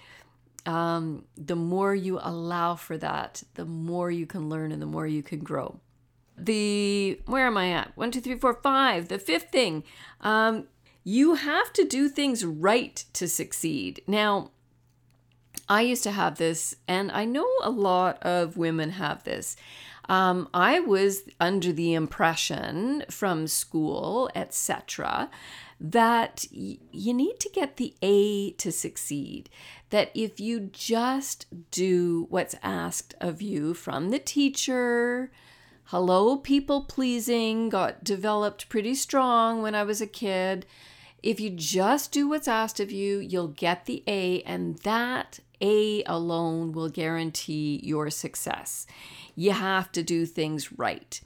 um, 0.66 1.26
the 1.38 1.56
more 1.56 1.94
you 1.94 2.20
allow 2.20 2.76
for 2.76 2.98
that, 2.98 3.44
the 3.54 3.66
more 3.66 4.10
you 4.10 4.26
can 4.26 4.50
learn 4.50 4.72
and 4.72 4.82
the 4.82 4.88
more 4.88 5.06
you 5.06 5.22
can 5.22 5.40
grow. 5.40 5.80
The, 6.36 7.22
where 7.28 7.46
am 7.46 7.58
I 7.58 7.74
at? 7.74 7.96
One, 7.96 8.10
two, 8.10 8.22
three, 8.22 8.40
four, 8.40 8.56
five. 8.56 9.08
The 9.08 9.20
fifth 9.20 9.52
thing, 9.52 9.84
um, 10.22 10.66
you 11.04 11.36
have 11.36 11.72
to 11.74 11.86
do 11.86 12.10
things 12.10 12.44
right 12.44 13.06
to 13.14 13.28
succeed. 13.28 14.02
Now, 14.08 14.50
I 15.68 15.82
used 15.82 16.04
to 16.04 16.12
have 16.12 16.38
this, 16.38 16.76
and 16.88 17.12
I 17.12 17.26
know 17.26 17.48
a 17.64 17.70
lot 17.70 18.22
of 18.22 18.58
women 18.58 18.92
have 18.92 19.24
this. 19.24 19.56
Um, 20.08 20.50
I 20.54 20.80
was 20.80 21.24
under 21.40 21.72
the 21.74 21.94
impression 21.94 23.04
from 23.10 23.48
school, 23.48 24.30
etc., 24.36 25.30
that 25.80 26.46
y- 26.56 26.78
you 26.92 27.14
need 27.14 27.40
to 27.40 27.50
get 27.50 27.78
the 27.78 27.96
A 28.02 28.52
to 28.52 28.72
succeed. 28.72 29.50
That 29.90 30.12
if 30.14 30.40
you 30.40 30.70
just 30.72 31.48
do 31.72 32.28
what's 32.30 32.56
asked 32.62 33.16
of 33.20 33.42
you 33.42 33.74
from 33.74 34.10
the 34.10 34.20
teacher, 34.20 35.32
hello, 35.86 36.38
people 36.38 36.84
pleasing 36.84 37.70
got 37.70 38.04
developed 38.04 38.70
pretty 38.70 38.96
strong 38.96 39.62
when 39.62 39.74
I 39.76 39.84
was 39.84 40.02
a 40.02 40.08
kid. 40.08 40.66
If 41.24 41.40
you 41.40 41.50
just 41.50 42.12
do 42.12 42.30
what's 42.30 42.48
asked 42.48 42.80
of 42.80 42.92
you, 42.92 43.18
you'll 43.18 43.48
get 43.48 43.86
the 43.86 44.04
A, 44.08 44.44
and 44.44 44.78
that 44.80 45.40
a 45.66 46.04
alone 46.06 46.72
will 46.72 46.90
guarantee 46.90 47.80
your 47.84 48.10
success. 48.10 48.86
You 49.36 49.52
have 49.52 49.92
to 49.94 50.04
do 50.04 50.26
things 50.26 50.72
right. 50.78 51.20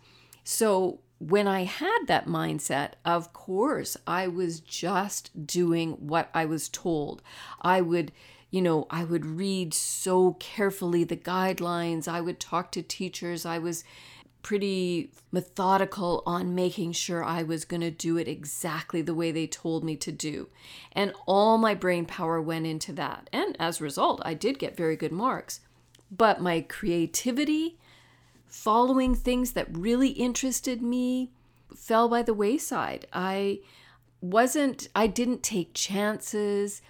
So, 0.44 1.00
when 1.20 1.48
I 1.48 1.66
had 1.66 2.06
that 2.08 2.28
mindset, 2.28 2.92
of 3.04 3.34
course, 3.34 3.98
I 4.08 4.30
was 4.30 4.62
just 4.62 5.46
doing 5.46 5.92
what 5.92 6.30
I 6.34 6.46
was 6.46 6.70
told. 6.70 7.22
I 7.62 7.82
would, 7.82 8.14
you 8.50 8.62
know, 8.62 8.88
I 8.90 9.04
would 9.04 9.26
read 9.26 9.74
so 9.74 10.38
carefully 10.40 11.04
the 11.04 11.18
guidelines, 11.18 12.08
I 12.08 12.22
would 12.22 12.40
talk 12.40 12.72
to 12.72 12.82
teachers, 12.82 13.46
I 13.46 13.60
was 13.60 13.84
pretty 14.50 15.12
methodical 15.32 16.24
on 16.26 16.56
making 16.56 16.92
sure 16.92 17.24
I 17.24 17.44
was 17.44 17.66
going 17.66 17.82
to 17.82 17.92
do 17.92 18.18
it 18.18 18.28
exactly 18.28 19.00
the 19.00 19.14
way 19.14 19.32
they 19.32 19.46
told 19.46 19.84
me 19.84 19.96
to 19.98 20.12
do. 20.12 20.50
And 20.92 21.14
all 21.28 21.60
my 21.60 21.76
brain 21.76 22.08
power 22.08 22.42
went 22.42 22.66
into 22.66 22.92
that. 22.94 23.30
And 23.32 23.56
as 23.60 23.80
a 23.80 23.84
result, 23.84 24.24
I 24.26 24.34
did 24.34 24.58
get 24.58 24.76
very 24.76 24.96
good 24.96 25.12
marks. 25.12 25.60
But 26.10 26.42
my 26.42 26.62
creativity, 26.62 27.78
following 28.48 29.14
things 29.14 29.52
that 29.52 29.68
really 29.70 30.10
interested 30.10 30.82
me, 30.82 31.30
fell 31.76 32.10
by 32.10 32.24
the 32.24 32.34
wayside. 32.34 33.06
I 33.14 33.60
wasn't, 34.20 34.88
I 34.96 35.06
didn't 35.06 35.44
take 35.44 35.76
chances. 35.76 36.82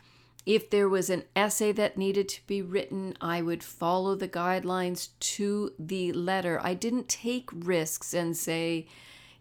If 0.49 0.71
there 0.71 0.89
was 0.89 1.11
an 1.11 1.25
essay 1.35 1.71
that 1.73 1.95
needed 1.95 2.27
to 2.29 2.47
be 2.47 2.63
written, 2.63 3.15
I 3.21 3.39
would 3.39 3.61
follow 3.61 4.15
the 4.15 4.27
guidelines 4.27 5.09
to 5.19 5.73
the 5.77 6.11
letter. 6.11 6.59
I 6.63 6.73
didn't 6.73 7.07
take 7.07 7.51
risks 7.53 8.15
and 8.15 8.35
say, 8.35 8.87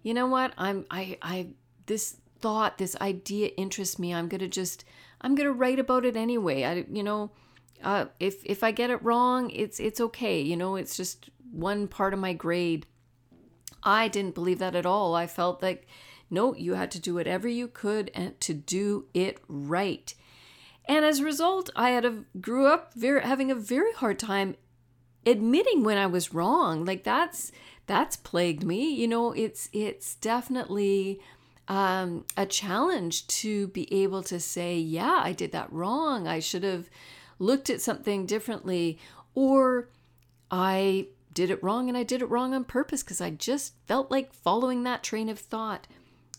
you 0.02 0.12
know 0.12 0.26
what, 0.26 0.52
I'm 0.58 0.84
I 0.90 1.16
I 1.22 1.46
this 1.86 2.18
thought, 2.40 2.76
this 2.76 2.94
idea 3.00 3.48
interests 3.56 3.98
me. 3.98 4.12
I'm 4.12 4.28
gonna 4.28 4.48
just 4.48 4.84
I'm 5.22 5.34
gonna 5.34 5.50
write 5.50 5.78
about 5.78 6.04
it 6.04 6.14
anyway. 6.14 6.64
I 6.64 6.84
you 6.92 7.02
know, 7.02 7.30
uh, 7.82 8.04
if 8.20 8.44
if 8.44 8.62
I 8.62 8.70
get 8.70 8.90
it 8.90 9.02
wrong, 9.02 9.48
it's 9.48 9.80
it's 9.80 10.02
okay. 10.02 10.42
You 10.42 10.58
know, 10.58 10.76
it's 10.76 10.94
just 10.94 11.30
one 11.50 11.88
part 11.88 12.12
of 12.12 12.20
my 12.20 12.34
grade. 12.34 12.84
I 13.82 14.08
didn't 14.08 14.34
believe 14.34 14.58
that 14.58 14.76
at 14.76 14.84
all. 14.84 15.14
I 15.14 15.26
felt 15.26 15.62
like 15.62 15.86
no, 16.28 16.54
you 16.54 16.74
had 16.74 16.90
to 16.90 17.00
do 17.00 17.14
whatever 17.14 17.48
you 17.48 17.66
could 17.66 18.10
and 18.14 18.38
to 18.42 18.52
do 18.52 19.06
it 19.14 19.40
right. 19.48 20.12
And 20.88 21.04
as 21.04 21.20
a 21.20 21.24
result, 21.24 21.68
I 21.76 21.90
had 21.90 22.06
a 22.06 22.24
grew 22.40 22.66
up 22.66 22.94
very 22.94 23.22
having 23.22 23.50
a 23.50 23.54
very 23.54 23.92
hard 23.92 24.18
time 24.18 24.56
admitting 25.26 25.84
when 25.84 25.98
I 25.98 26.06
was 26.06 26.32
wrong. 26.32 26.86
Like 26.86 27.04
that's 27.04 27.52
that's 27.86 28.16
plagued 28.16 28.64
me. 28.64 28.94
You 28.94 29.06
know, 29.06 29.32
it's 29.32 29.68
it's 29.72 30.14
definitely 30.14 31.20
um, 31.68 32.24
a 32.36 32.46
challenge 32.46 33.26
to 33.26 33.68
be 33.68 33.92
able 34.02 34.22
to 34.24 34.40
say, 34.40 34.78
yeah, 34.78 35.20
I 35.22 35.32
did 35.32 35.52
that 35.52 35.70
wrong. 35.70 36.26
I 36.26 36.40
should 36.40 36.62
have 36.62 36.88
looked 37.38 37.68
at 37.68 37.82
something 37.82 38.24
differently, 38.24 38.98
or 39.34 39.90
I 40.50 41.08
did 41.34 41.50
it 41.50 41.62
wrong 41.62 41.88
and 41.88 41.96
I 41.96 42.02
did 42.02 42.22
it 42.22 42.30
wrong 42.30 42.54
on 42.54 42.64
purpose 42.64 43.02
because 43.02 43.20
I 43.20 43.30
just 43.30 43.74
felt 43.86 44.10
like 44.10 44.32
following 44.32 44.82
that 44.84 45.02
train 45.02 45.28
of 45.28 45.38
thought. 45.38 45.86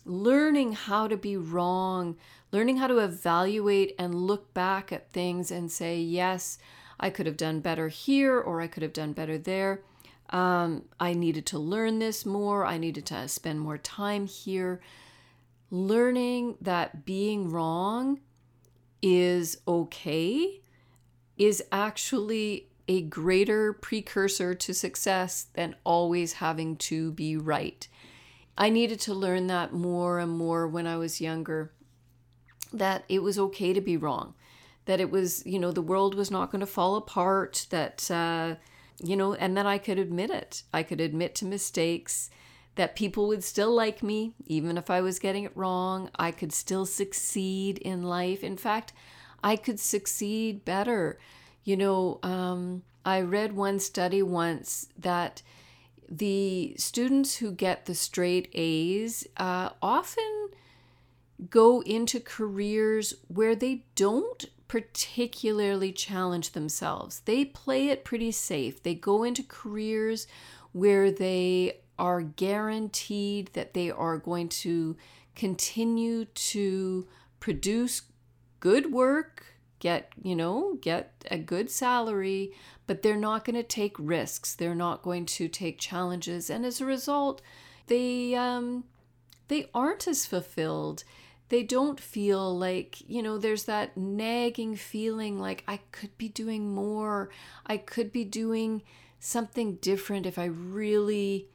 Learning 0.04 0.72
how 0.72 1.06
to 1.06 1.16
be 1.16 1.36
wrong 1.36 2.16
learning 2.52 2.78
how 2.78 2.86
to 2.86 2.98
evaluate 2.98 3.94
and 3.98 4.14
look 4.14 4.52
back 4.54 4.92
at 4.92 5.12
things 5.12 5.50
and 5.50 5.70
say, 5.70 5.98
yes, 6.00 6.58
I 6.98 7.10
could 7.10 7.26
have 7.26 7.36
done 7.36 7.60
better 7.60 7.88
here 7.88 8.38
or 8.38 8.60
I 8.60 8.66
could 8.66 8.82
have 8.82 8.92
done 8.92 9.12
better 9.12 9.38
there. 9.38 9.82
Um, 10.30 10.84
I 10.98 11.14
needed 11.14 11.46
to 11.46 11.58
learn 11.58 11.98
this 11.98 12.24
more. 12.24 12.64
I 12.64 12.78
needed 12.78 13.06
to 13.06 13.28
spend 13.28 13.60
more 13.60 13.78
time 13.78 14.26
here. 14.26 14.80
Learning 15.70 16.56
that 16.60 17.04
being 17.04 17.50
wrong 17.50 18.20
is 19.02 19.58
okay 19.66 20.60
is 21.38 21.62
actually 21.72 22.68
a 22.86 23.02
greater 23.02 23.72
precursor 23.72 24.54
to 24.54 24.74
success 24.74 25.46
than 25.54 25.76
always 25.84 26.34
having 26.34 26.76
to 26.76 27.12
be 27.12 27.36
right. 27.36 27.86
I 28.58 28.68
needed 28.68 29.00
to 29.00 29.14
learn 29.14 29.46
that 29.46 29.72
more 29.72 30.18
and 30.18 30.32
more 30.32 30.66
when 30.66 30.86
I 30.86 30.96
was 30.96 31.20
younger 31.20 31.72
that 32.72 33.04
it 33.08 33.22
was 33.22 33.38
okay 33.38 33.72
to 33.72 33.80
be 33.80 33.96
wrong, 33.96 34.34
that 34.84 35.00
it 35.00 35.10
was, 35.10 35.44
you 35.46 35.58
know, 35.58 35.72
the 35.72 35.82
world 35.82 36.14
was 36.14 36.30
not 36.30 36.50
going 36.50 36.60
to 36.60 36.66
fall 36.66 36.96
apart, 36.96 37.66
that, 37.70 38.10
uh, 38.10 38.56
you 39.02 39.16
know, 39.16 39.34
and 39.34 39.56
that 39.56 39.66
I 39.66 39.78
could 39.78 39.98
admit 39.98 40.30
it. 40.30 40.62
I 40.72 40.82
could 40.82 41.00
admit 41.00 41.34
to 41.36 41.44
mistakes, 41.44 42.30
that 42.76 42.96
people 42.96 43.26
would 43.28 43.44
still 43.44 43.74
like 43.74 44.02
me, 44.02 44.32
even 44.46 44.78
if 44.78 44.90
I 44.90 45.00
was 45.00 45.18
getting 45.18 45.44
it 45.44 45.56
wrong. 45.56 46.08
I 46.16 46.30
could 46.30 46.52
still 46.52 46.86
succeed 46.86 47.78
in 47.78 48.02
life. 48.02 48.44
In 48.44 48.56
fact, 48.56 48.92
I 49.42 49.56
could 49.56 49.80
succeed 49.80 50.64
better. 50.64 51.18
You 51.64 51.76
know, 51.76 52.20
um, 52.22 52.82
I 53.04 53.20
read 53.22 53.54
one 53.54 53.80
study 53.80 54.22
once 54.22 54.88
that 54.98 55.42
the 56.08 56.74
students 56.78 57.36
who 57.36 57.52
get 57.52 57.86
the 57.86 57.94
straight 57.94 58.48
A's 58.54 59.26
uh, 59.36 59.70
often 59.82 60.39
go 61.48 61.80
into 61.82 62.20
careers 62.20 63.14
where 63.28 63.54
they 63.54 63.84
don't 63.94 64.46
particularly 64.68 65.92
challenge 65.92 66.52
themselves. 66.52 67.20
They 67.24 67.44
play 67.44 67.88
it 67.88 68.04
pretty 68.04 68.30
safe. 68.30 68.82
They 68.82 68.94
go 68.94 69.24
into 69.24 69.42
careers 69.42 70.26
where 70.72 71.10
they 71.10 71.80
are 71.98 72.22
guaranteed 72.22 73.50
that 73.54 73.74
they 73.74 73.90
are 73.90 74.16
going 74.16 74.48
to 74.48 74.96
continue 75.34 76.24
to 76.24 77.06
produce 77.40 78.02
good 78.60 78.92
work, 78.92 79.46
get, 79.80 80.12
you 80.22 80.36
know, 80.36 80.78
get 80.80 81.12
a 81.30 81.38
good 81.38 81.70
salary, 81.70 82.52
but 82.86 83.02
they're 83.02 83.16
not 83.16 83.44
going 83.44 83.56
to 83.56 83.62
take 83.62 83.96
risks. 83.98 84.54
They're 84.54 84.74
not 84.74 85.02
going 85.02 85.26
to 85.26 85.48
take 85.48 85.78
challenges. 85.78 86.48
And 86.48 86.64
as 86.64 86.80
a 86.80 86.86
result, 86.86 87.42
they 87.86 88.34
um, 88.34 88.84
they 89.48 89.68
aren't 89.74 90.06
as 90.06 90.26
fulfilled 90.26 91.02
they 91.50 91.64
don't 91.64 91.98
feel 91.98 92.56
like, 92.56 93.00
you 93.08 93.22
know, 93.22 93.36
there's 93.36 93.64
that 93.64 93.96
nagging 93.96 94.76
feeling 94.76 95.38
like 95.38 95.64
I 95.66 95.80
could 95.90 96.16
be 96.16 96.28
doing 96.28 96.72
more. 96.72 97.28
I 97.66 97.76
could 97.76 98.12
be 98.12 98.24
doing 98.24 98.82
something 99.18 99.74
different 99.76 100.26
if 100.26 100.38
I 100.38 100.44
really, 100.44 101.48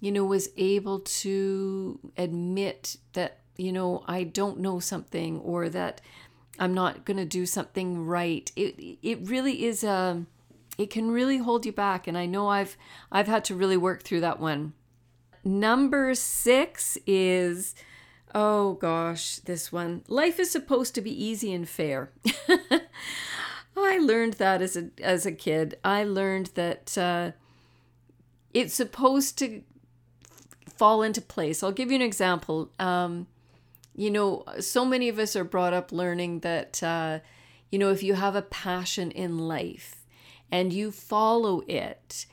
you 0.00 0.10
know, 0.10 0.24
was 0.24 0.48
able 0.56 1.00
to 1.00 2.00
admit 2.16 2.96
that, 3.12 3.40
you 3.58 3.72
know, 3.72 4.02
I 4.08 4.24
don't 4.24 4.58
know 4.58 4.80
something 4.80 5.38
or 5.40 5.68
that 5.68 6.00
I'm 6.58 6.72
not 6.72 7.04
going 7.04 7.18
to 7.18 7.26
do 7.26 7.44
something 7.44 8.06
right. 8.06 8.50
It 8.56 8.98
it 9.02 9.28
really 9.28 9.64
is 9.66 9.84
a 9.84 9.90
um, 9.90 10.28
it 10.78 10.88
can 10.88 11.10
really 11.10 11.36
hold 11.36 11.66
you 11.66 11.72
back 11.72 12.06
and 12.06 12.16
I 12.16 12.24
know 12.24 12.48
I've 12.48 12.78
I've 13.10 13.26
had 13.28 13.44
to 13.46 13.54
really 13.54 13.76
work 13.76 14.02
through 14.02 14.20
that 14.20 14.40
one. 14.40 14.72
Number 15.44 16.14
6 16.14 16.98
is 17.06 17.74
Oh 18.34 18.74
gosh, 18.74 19.36
this 19.36 19.70
one. 19.70 20.02
Life 20.08 20.38
is 20.38 20.50
supposed 20.50 20.94
to 20.94 21.00
be 21.00 21.24
easy 21.24 21.52
and 21.52 21.68
fair. 21.68 22.10
I 23.76 23.98
learned 23.98 24.34
that 24.34 24.62
as 24.62 24.76
a 24.76 24.90
as 25.02 25.26
a 25.26 25.32
kid. 25.32 25.78
I 25.84 26.04
learned 26.04 26.50
that 26.54 26.96
uh, 26.96 27.32
it's 28.54 28.74
supposed 28.74 29.38
to 29.38 29.62
fall 30.76 31.02
into 31.02 31.20
place. 31.20 31.62
I'll 31.62 31.72
give 31.72 31.90
you 31.90 31.96
an 31.96 32.02
example. 32.02 32.70
Um, 32.78 33.26
you 33.94 34.10
know, 34.10 34.44
so 34.60 34.84
many 34.84 35.08
of 35.08 35.18
us 35.18 35.36
are 35.36 35.44
brought 35.44 35.74
up 35.74 35.92
learning 35.92 36.40
that 36.40 36.82
uh, 36.82 37.18
you 37.70 37.78
know 37.78 37.90
if 37.90 38.02
you 38.02 38.14
have 38.14 38.34
a 38.34 38.42
passion 38.42 39.10
in 39.10 39.38
life 39.38 40.06
and 40.50 40.72
you 40.72 40.90
follow 40.90 41.62
it, 41.66 42.26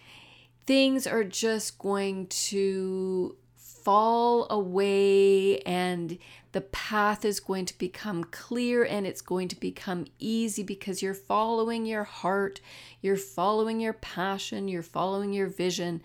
things 0.65 1.05
are 1.07 1.23
just 1.23 1.77
going 1.77 2.27
to 2.27 3.35
fall 3.83 4.47
away 4.49 5.59
and 5.59 6.17
the 6.51 6.61
path 6.61 7.23
is 7.23 7.39
going 7.39 7.65
to 7.65 7.77
become 7.77 8.23
clear 8.25 8.83
and 8.83 9.05
it's 9.05 9.21
going 9.21 9.47
to 9.49 9.59
become 9.59 10.05
easy 10.17 10.63
because 10.63 11.01
you're 11.01 11.13
following 11.13 11.85
your 11.85 12.03
heart, 12.03 12.59
you're 13.01 13.17
following 13.17 13.79
your 13.79 13.93
passion, 13.93 14.67
you're 14.67 14.81
following 14.81 15.31
your 15.31 15.47
vision. 15.47 16.01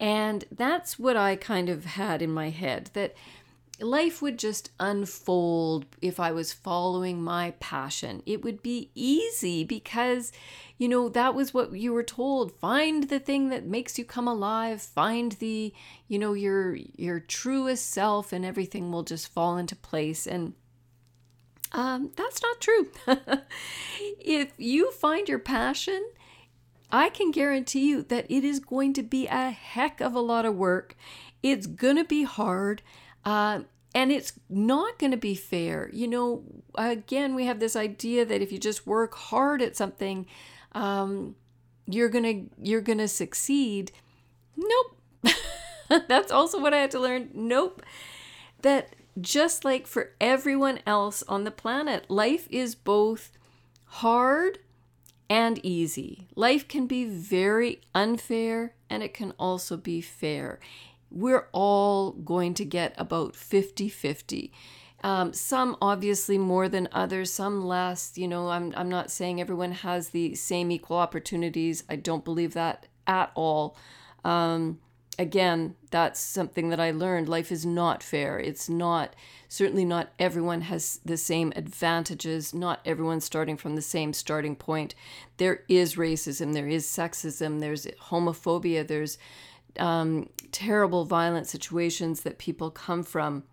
And 0.00 0.44
that's 0.50 0.98
what 0.98 1.16
I 1.16 1.36
kind 1.36 1.68
of 1.68 1.84
had 1.84 2.20
in 2.20 2.30
my 2.30 2.50
head 2.50 2.90
that 2.94 3.14
life 3.80 4.22
would 4.22 4.38
just 4.38 4.70
unfold 4.80 5.86
if 6.00 6.18
I 6.18 6.32
was 6.32 6.52
following 6.52 7.22
my 7.22 7.52
passion. 7.60 8.22
It 8.26 8.42
would 8.42 8.62
be 8.62 8.90
easy 8.94 9.64
because, 9.64 10.32
you 10.78 10.88
know, 10.88 11.08
that 11.10 11.34
was 11.34 11.52
what 11.52 11.72
you 11.72 11.92
were 11.92 12.02
told. 12.02 12.52
Find 12.52 13.08
the 13.08 13.20
thing 13.20 13.48
that 13.50 13.66
makes 13.66 13.98
you 13.98 14.04
come 14.04 14.28
alive. 14.28 14.80
Find 14.80 15.32
the, 15.32 15.72
you 16.08 16.18
know, 16.18 16.32
your 16.32 16.76
your 16.96 17.20
truest 17.20 17.90
self 17.90 18.32
and 18.32 18.44
everything 18.44 18.90
will 18.90 19.02
just 19.02 19.28
fall 19.28 19.56
into 19.56 19.76
place 19.76 20.26
and 20.26 20.54
um, 21.72 22.12
that's 22.16 22.40
not 22.42 22.60
true. 22.60 22.90
if 24.20 24.52
you 24.56 24.92
find 24.92 25.28
your 25.28 25.38
passion, 25.38 26.02
I 26.90 27.08
can 27.10 27.30
guarantee 27.30 27.88
you 27.88 28.02
that 28.04 28.26
it 28.30 28.44
is 28.44 28.60
going 28.60 28.92
to 28.94 29.02
be 29.02 29.26
a 29.26 29.50
heck 29.50 30.00
of 30.00 30.14
a 30.14 30.20
lot 30.20 30.46
of 30.46 30.54
work. 30.54 30.96
It's 31.42 31.66
going 31.66 31.96
to 31.96 32.04
be 32.04 32.22
hard. 32.22 32.82
Uh, 33.26 33.60
and 33.92 34.12
it's 34.12 34.34
not 34.48 34.98
going 34.98 35.10
to 35.10 35.16
be 35.16 35.34
fair. 35.34 35.90
You 35.92 36.06
know, 36.06 36.44
again, 36.76 37.34
we 37.34 37.46
have 37.46 37.58
this 37.58 37.74
idea 37.74 38.24
that 38.24 38.40
if 38.40 38.52
you 38.52 38.58
just 38.58 38.86
work 38.86 39.14
hard 39.14 39.60
at 39.60 39.76
something, 39.76 40.26
um, 40.72 41.34
you're 41.86 42.08
gonna 42.08 42.44
you're 42.62 42.80
gonna 42.80 43.08
succeed. 43.08 43.92
Nope. 44.56 45.34
That's 46.08 46.30
also 46.30 46.60
what 46.60 46.74
I 46.74 46.78
had 46.78 46.90
to 46.92 47.00
learn. 47.00 47.30
Nope. 47.34 47.82
That 48.62 48.94
just 49.20 49.64
like 49.64 49.86
for 49.86 50.12
everyone 50.20 50.80
else 50.86 51.22
on 51.28 51.44
the 51.44 51.50
planet, 51.50 52.10
life 52.10 52.46
is 52.50 52.74
both 52.74 53.32
hard 53.84 54.58
and 55.30 55.58
easy. 55.64 56.28
Life 56.34 56.68
can 56.68 56.86
be 56.86 57.04
very 57.04 57.80
unfair 57.94 58.74
and 58.90 59.02
it 59.02 59.14
can 59.14 59.32
also 59.38 59.76
be 59.76 60.00
fair 60.00 60.60
we're 61.10 61.48
all 61.52 62.12
going 62.12 62.54
to 62.54 62.64
get 62.64 62.94
about 62.98 63.34
50 63.36 63.88
50. 63.88 64.52
Um, 65.02 65.32
some 65.32 65.76
obviously 65.80 66.38
more 66.38 66.68
than 66.68 66.88
others, 66.90 67.32
some 67.32 67.64
less. 67.64 68.16
You 68.16 68.28
know, 68.28 68.48
I'm, 68.48 68.72
I'm 68.76 68.88
not 68.88 69.10
saying 69.10 69.40
everyone 69.40 69.72
has 69.72 70.08
the 70.08 70.34
same 70.34 70.70
equal 70.70 70.96
opportunities. 70.96 71.84
I 71.88 71.96
don't 71.96 72.24
believe 72.24 72.54
that 72.54 72.86
at 73.06 73.30
all. 73.34 73.76
Um, 74.24 74.80
again, 75.18 75.76
that's 75.90 76.20
something 76.20 76.70
that 76.70 76.80
I 76.80 76.90
learned. 76.90 77.28
Life 77.28 77.52
is 77.52 77.64
not 77.64 78.02
fair. 78.02 78.38
It's 78.38 78.68
not, 78.68 79.14
certainly 79.48 79.84
not 79.84 80.12
everyone 80.18 80.62
has 80.62 81.00
the 81.04 81.16
same 81.16 81.52
advantages. 81.56 82.52
Not 82.52 82.80
everyone's 82.84 83.24
starting 83.24 83.56
from 83.56 83.76
the 83.76 83.82
same 83.82 84.12
starting 84.12 84.56
point. 84.56 84.94
There 85.36 85.62
is 85.68 85.96
racism, 85.96 86.52
there 86.52 86.68
is 86.68 86.86
sexism, 86.86 87.60
there's 87.60 87.86
homophobia, 88.08 88.86
there's 88.86 89.18
um, 89.78 90.28
terrible, 90.52 91.04
violent 91.04 91.46
situations 91.46 92.22
that 92.22 92.38
people 92.38 92.70
come 92.70 93.02
from, 93.02 93.44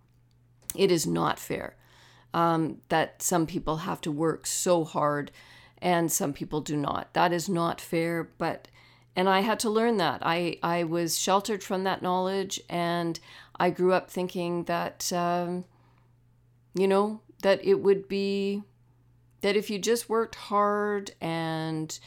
it 0.75 0.91
is 0.91 1.05
not 1.05 1.39
fair. 1.39 1.75
Um, 2.33 2.81
that 2.89 3.21
some 3.21 3.45
people 3.45 3.77
have 3.77 4.01
to 4.01 4.11
work 4.11 4.47
so 4.47 4.83
hard 4.83 5.31
and 5.83 6.09
some 6.09 6.31
people 6.33 6.61
do 6.61 6.77
not. 6.77 7.13
That 7.13 7.33
is 7.33 7.49
not 7.49 7.81
fair, 7.81 8.31
but 8.37 8.69
and 9.15 9.29
I 9.29 9.41
had 9.41 9.59
to 9.59 9.69
learn 9.69 9.97
that. 9.97 10.21
I 10.23 10.57
I 10.63 10.85
was 10.85 11.19
sheltered 11.19 11.61
from 11.61 11.83
that 11.83 12.01
knowledge, 12.01 12.59
and 12.69 13.19
I 13.57 13.69
grew 13.69 13.93
up 13.93 14.09
thinking 14.09 14.63
that 14.63 15.11
um, 15.13 15.65
you 16.73 16.87
know 16.87 17.19
that 17.43 17.63
it 17.63 17.81
would 17.81 18.07
be 18.07 18.63
that 19.41 19.57
if 19.57 19.69
you 19.69 19.77
just 19.77 20.09
worked 20.09 20.35
hard 20.35 21.11
and 21.19 21.99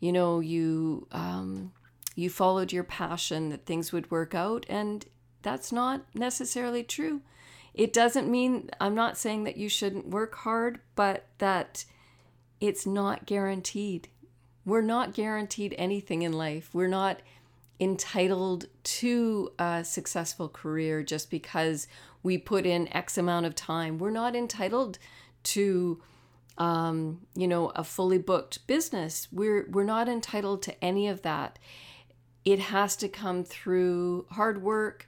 you 0.00 0.10
know 0.10 0.40
you 0.40 1.06
um, 1.12 1.72
you 2.18 2.28
followed 2.28 2.72
your 2.72 2.82
passion, 2.82 3.50
that 3.50 3.64
things 3.64 3.92
would 3.92 4.10
work 4.10 4.34
out. 4.34 4.66
And 4.68 5.06
that's 5.42 5.70
not 5.70 6.02
necessarily 6.14 6.82
true. 6.82 7.22
It 7.74 7.92
doesn't 7.92 8.28
mean, 8.28 8.70
I'm 8.80 8.96
not 8.96 9.16
saying 9.16 9.44
that 9.44 9.56
you 9.56 9.68
shouldn't 9.68 10.08
work 10.08 10.34
hard, 10.34 10.80
but 10.96 11.26
that 11.38 11.84
it's 12.60 12.84
not 12.84 13.24
guaranteed. 13.24 14.08
We're 14.64 14.80
not 14.80 15.14
guaranteed 15.14 15.76
anything 15.78 16.22
in 16.22 16.32
life. 16.32 16.70
We're 16.72 16.88
not 16.88 17.20
entitled 17.78 18.66
to 18.82 19.52
a 19.56 19.84
successful 19.84 20.48
career 20.48 21.04
just 21.04 21.30
because 21.30 21.86
we 22.24 22.36
put 22.36 22.66
in 22.66 22.92
X 22.92 23.16
amount 23.16 23.46
of 23.46 23.54
time. 23.54 23.96
We're 23.96 24.10
not 24.10 24.34
entitled 24.34 24.98
to, 25.44 26.02
um, 26.58 27.20
you 27.36 27.46
know, 27.46 27.68
a 27.76 27.84
fully 27.84 28.18
booked 28.18 28.66
business. 28.66 29.28
We're 29.30 29.68
we're 29.70 29.84
not 29.84 30.08
entitled 30.08 30.62
to 30.62 30.84
any 30.84 31.06
of 31.06 31.22
that 31.22 31.60
it 32.48 32.58
has 32.58 32.96
to 32.96 33.08
come 33.08 33.44
through 33.44 34.24
hard 34.30 34.62
work 34.62 35.06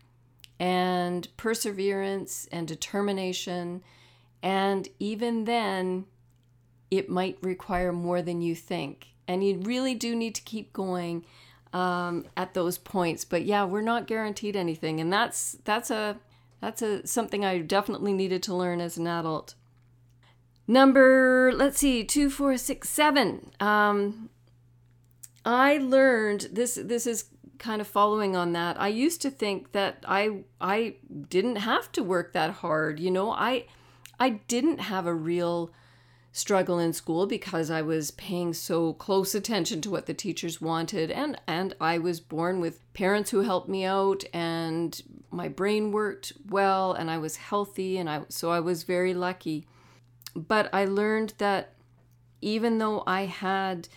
and 0.58 1.26
perseverance 1.38 2.46
and 2.52 2.68
determination. 2.68 3.82
And 4.42 4.86
even 4.98 5.46
then, 5.46 6.04
it 6.90 7.08
might 7.08 7.38
require 7.40 7.92
more 7.92 8.20
than 8.20 8.42
you 8.42 8.54
think. 8.54 9.14
And 9.26 9.42
you 9.42 9.56
really 9.56 9.94
do 9.94 10.14
need 10.14 10.34
to 10.34 10.42
keep 10.42 10.74
going 10.74 11.24
um, 11.72 12.26
at 12.36 12.52
those 12.52 12.76
points. 12.76 13.24
But 13.24 13.46
yeah, 13.46 13.64
we're 13.64 13.80
not 13.80 14.06
guaranteed 14.06 14.54
anything, 14.54 15.00
and 15.00 15.10
that's 15.10 15.56
that's 15.64 15.90
a 15.90 16.18
that's 16.60 16.82
a 16.82 17.06
something 17.06 17.42
I 17.42 17.60
definitely 17.60 18.12
needed 18.12 18.42
to 18.42 18.54
learn 18.54 18.82
as 18.82 18.98
an 18.98 19.06
adult. 19.06 19.54
Number, 20.66 21.52
let's 21.54 21.78
see, 21.78 22.04
two, 22.04 22.28
four, 22.28 22.58
six, 22.58 22.90
seven. 22.90 23.50
Um, 23.60 24.28
I 25.44 25.78
learned 25.78 26.48
this 26.52 26.74
this 26.74 27.06
is 27.06 27.29
kind 27.60 27.80
of 27.80 27.86
following 27.86 28.34
on 28.34 28.52
that. 28.54 28.80
I 28.80 28.88
used 28.88 29.22
to 29.22 29.30
think 29.30 29.72
that 29.72 30.04
I 30.08 30.42
I 30.60 30.96
didn't 31.28 31.56
have 31.56 31.92
to 31.92 32.02
work 32.02 32.32
that 32.32 32.50
hard, 32.50 32.98
you 32.98 33.10
know. 33.10 33.30
I 33.30 33.66
I 34.18 34.30
didn't 34.48 34.80
have 34.80 35.06
a 35.06 35.14
real 35.14 35.70
struggle 36.32 36.78
in 36.78 36.92
school 36.92 37.26
because 37.26 37.70
I 37.70 37.82
was 37.82 38.12
paying 38.12 38.54
so 38.54 38.92
close 38.94 39.34
attention 39.34 39.80
to 39.82 39.90
what 39.90 40.06
the 40.06 40.14
teachers 40.14 40.60
wanted 40.60 41.10
and 41.10 41.40
and 41.46 41.74
I 41.80 41.98
was 41.98 42.20
born 42.20 42.60
with 42.60 42.80
parents 42.94 43.30
who 43.30 43.40
helped 43.40 43.68
me 43.68 43.84
out 43.84 44.22
and 44.32 45.00
my 45.30 45.48
brain 45.48 45.90
worked 45.90 46.32
well 46.48 46.92
and 46.92 47.10
I 47.10 47.18
was 47.18 47.36
healthy 47.36 47.98
and 47.98 48.08
I 48.08 48.22
so 48.28 48.50
I 48.50 48.60
was 48.60 48.84
very 48.84 49.14
lucky. 49.14 49.66
But 50.34 50.68
I 50.72 50.84
learned 50.84 51.34
that 51.38 51.74
even 52.40 52.78
though 52.78 53.02
I 53.06 53.26
had 53.26 53.88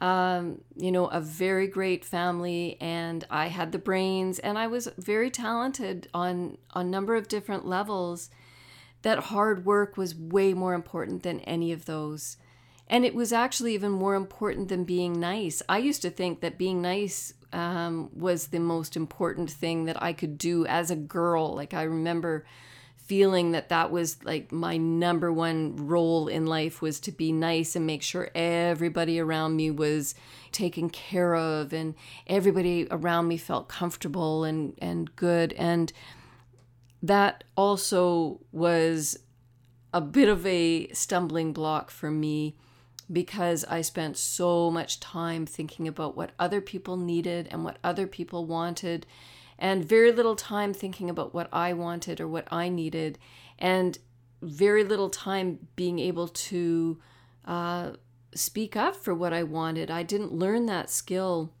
um, 0.00 0.60
you 0.76 0.92
know, 0.92 1.06
a 1.06 1.20
very 1.20 1.66
great 1.66 2.04
family, 2.04 2.76
and 2.80 3.24
I 3.30 3.48
had 3.48 3.72
the 3.72 3.78
brains, 3.78 4.38
and 4.38 4.58
I 4.58 4.66
was 4.66 4.88
very 4.96 5.30
talented 5.30 6.08
on 6.14 6.58
a 6.74 6.84
number 6.84 7.16
of 7.16 7.28
different 7.28 7.66
levels. 7.66 8.30
That 9.02 9.18
hard 9.18 9.64
work 9.64 9.96
was 9.96 10.14
way 10.14 10.54
more 10.54 10.74
important 10.74 11.22
than 11.22 11.40
any 11.40 11.72
of 11.72 11.84
those. 11.84 12.36
And 12.88 13.04
it 13.04 13.14
was 13.14 13.32
actually 13.32 13.74
even 13.74 13.92
more 13.92 14.14
important 14.14 14.68
than 14.68 14.84
being 14.84 15.20
nice. 15.20 15.62
I 15.68 15.78
used 15.78 16.02
to 16.02 16.10
think 16.10 16.40
that 16.40 16.58
being 16.58 16.80
nice 16.80 17.34
um, 17.52 18.10
was 18.14 18.48
the 18.48 18.60
most 18.60 18.96
important 18.96 19.50
thing 19.50 19.84
that 19.84 20.02
I 20.02 20.12
could 20.12 20.38
do 20.38 20.64
as 20.66 20.90
a 20.90 20.96
girl. 20.96 21.54
Like 21.54 21.74
I 21.74 21.82
remember 21.82 22.46
feeling 23.08 23.52
that 23.52 23.70
that 23.70 23.90
was 23.90 24.22
like 24.22 24.52
my 24.52 24.76
number 24.76 25.32
one 25.32 25.74
role 25.76 26.28
in 26.28 26.44
life 26.44 26.82
was 26.82 27.00
to 27.00 27.10
be 27.10 27.32
nice 27.32 27.74
and 27.74 27.86
make 27.86 28.02
sure 28.02 28.30
everybody 28.34 29.18
around 29.18 29.56
me 29.56 29.70
was 29.70 30.14
taken 30.52 30.90
care 30.90 31.34
of 31.34 31.72
and 31.72 31.94
everybody 32.26 32.86
around 32.90 33.26
me 33.26 33.38
felt 33.38 33.66
comfortable 33.66 34.44
and 34.44 34.74
and 34.78 35.16
good. 35.16 35.54
And 35.54 35.90
that 37.02 37.44
also 37.56 38.40
was 38.52 39.18
a 39.94 40.02
bit 40.02 40.28
of 40.28 40.44
a 40.44 40.88
stumbling 40.88 41.54
block 41.54 41.90
for 41.90 42.10
me 42.10 42.56
because 43.10 43.64
I 43.64 43.80
spent 43.80 44.18
so 44.18 44.70
much 44.70 45.00
time 45.00 45.46
thinking 45.46 45.88
about 45.88 46.14
what 46.14 46.32
other 46.38 46.60
people 46.60 46.98
needed 46.98 47.48
and 47.50 47.64
what 47.64 47.78
other 47.82 48.06
people 48.06 48.44
wanted 48.44 49.06
and 49.58 49.84
very 49.84 50.12
little 50.12 50.36
time 50.36 50.72
thinking 50.72 51.10
about 51.10 51.34
what 51.34 51.48
I 51.52 51.72
wanted 51.72 52.20
or 52.20 52.28
what 52.28 52.46
I 52.50 52.68
needed, 52.68 53.18
and 53.58 53.98
very 54.40 54.84
little 54.84 55.10
time 55.10 55.68
being 55.74 55.98
able 55.98 56.28
to 56.28 56.98
uh, 57.44 57.92
speak 58.34 58.76
up 58.76 58.94
for 58.94 59.14
what 59.14 59.32
I 59.32 59.42
wanted. 59.42 59.90
I 59.90 60.02
didn't 60.02 60.32
learn 60.32 60.66
that 60.66 60.90
skill 60.90 61.52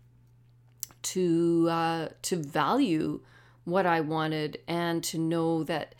to 1.02 1.68
uh, 1.70 2.08
to 2.22 2.36
value 2.36 3.20
what 3.64 3.86
I 3.86 4.00
wanted 4.00 4.58
and 4.66 5.02
to 5.04 5.18
know 5.18 5.62
that 5.64 5.94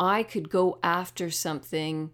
I 0.00 0.22
could 0.22 0.50
go 0.50 0.78
after 0.82 1.30
something 1.30 2.10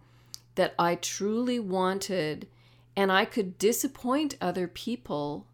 that 0.55 0.74
I 0.79 0.94
truly 0.94 1.59
wanted 1.59 2.48
and 2.96 3.11
I 3.11 3.24
could 3.24 3.59
disappoint 3.59 4.37
other 4.40 4.68
people 4.68 5.46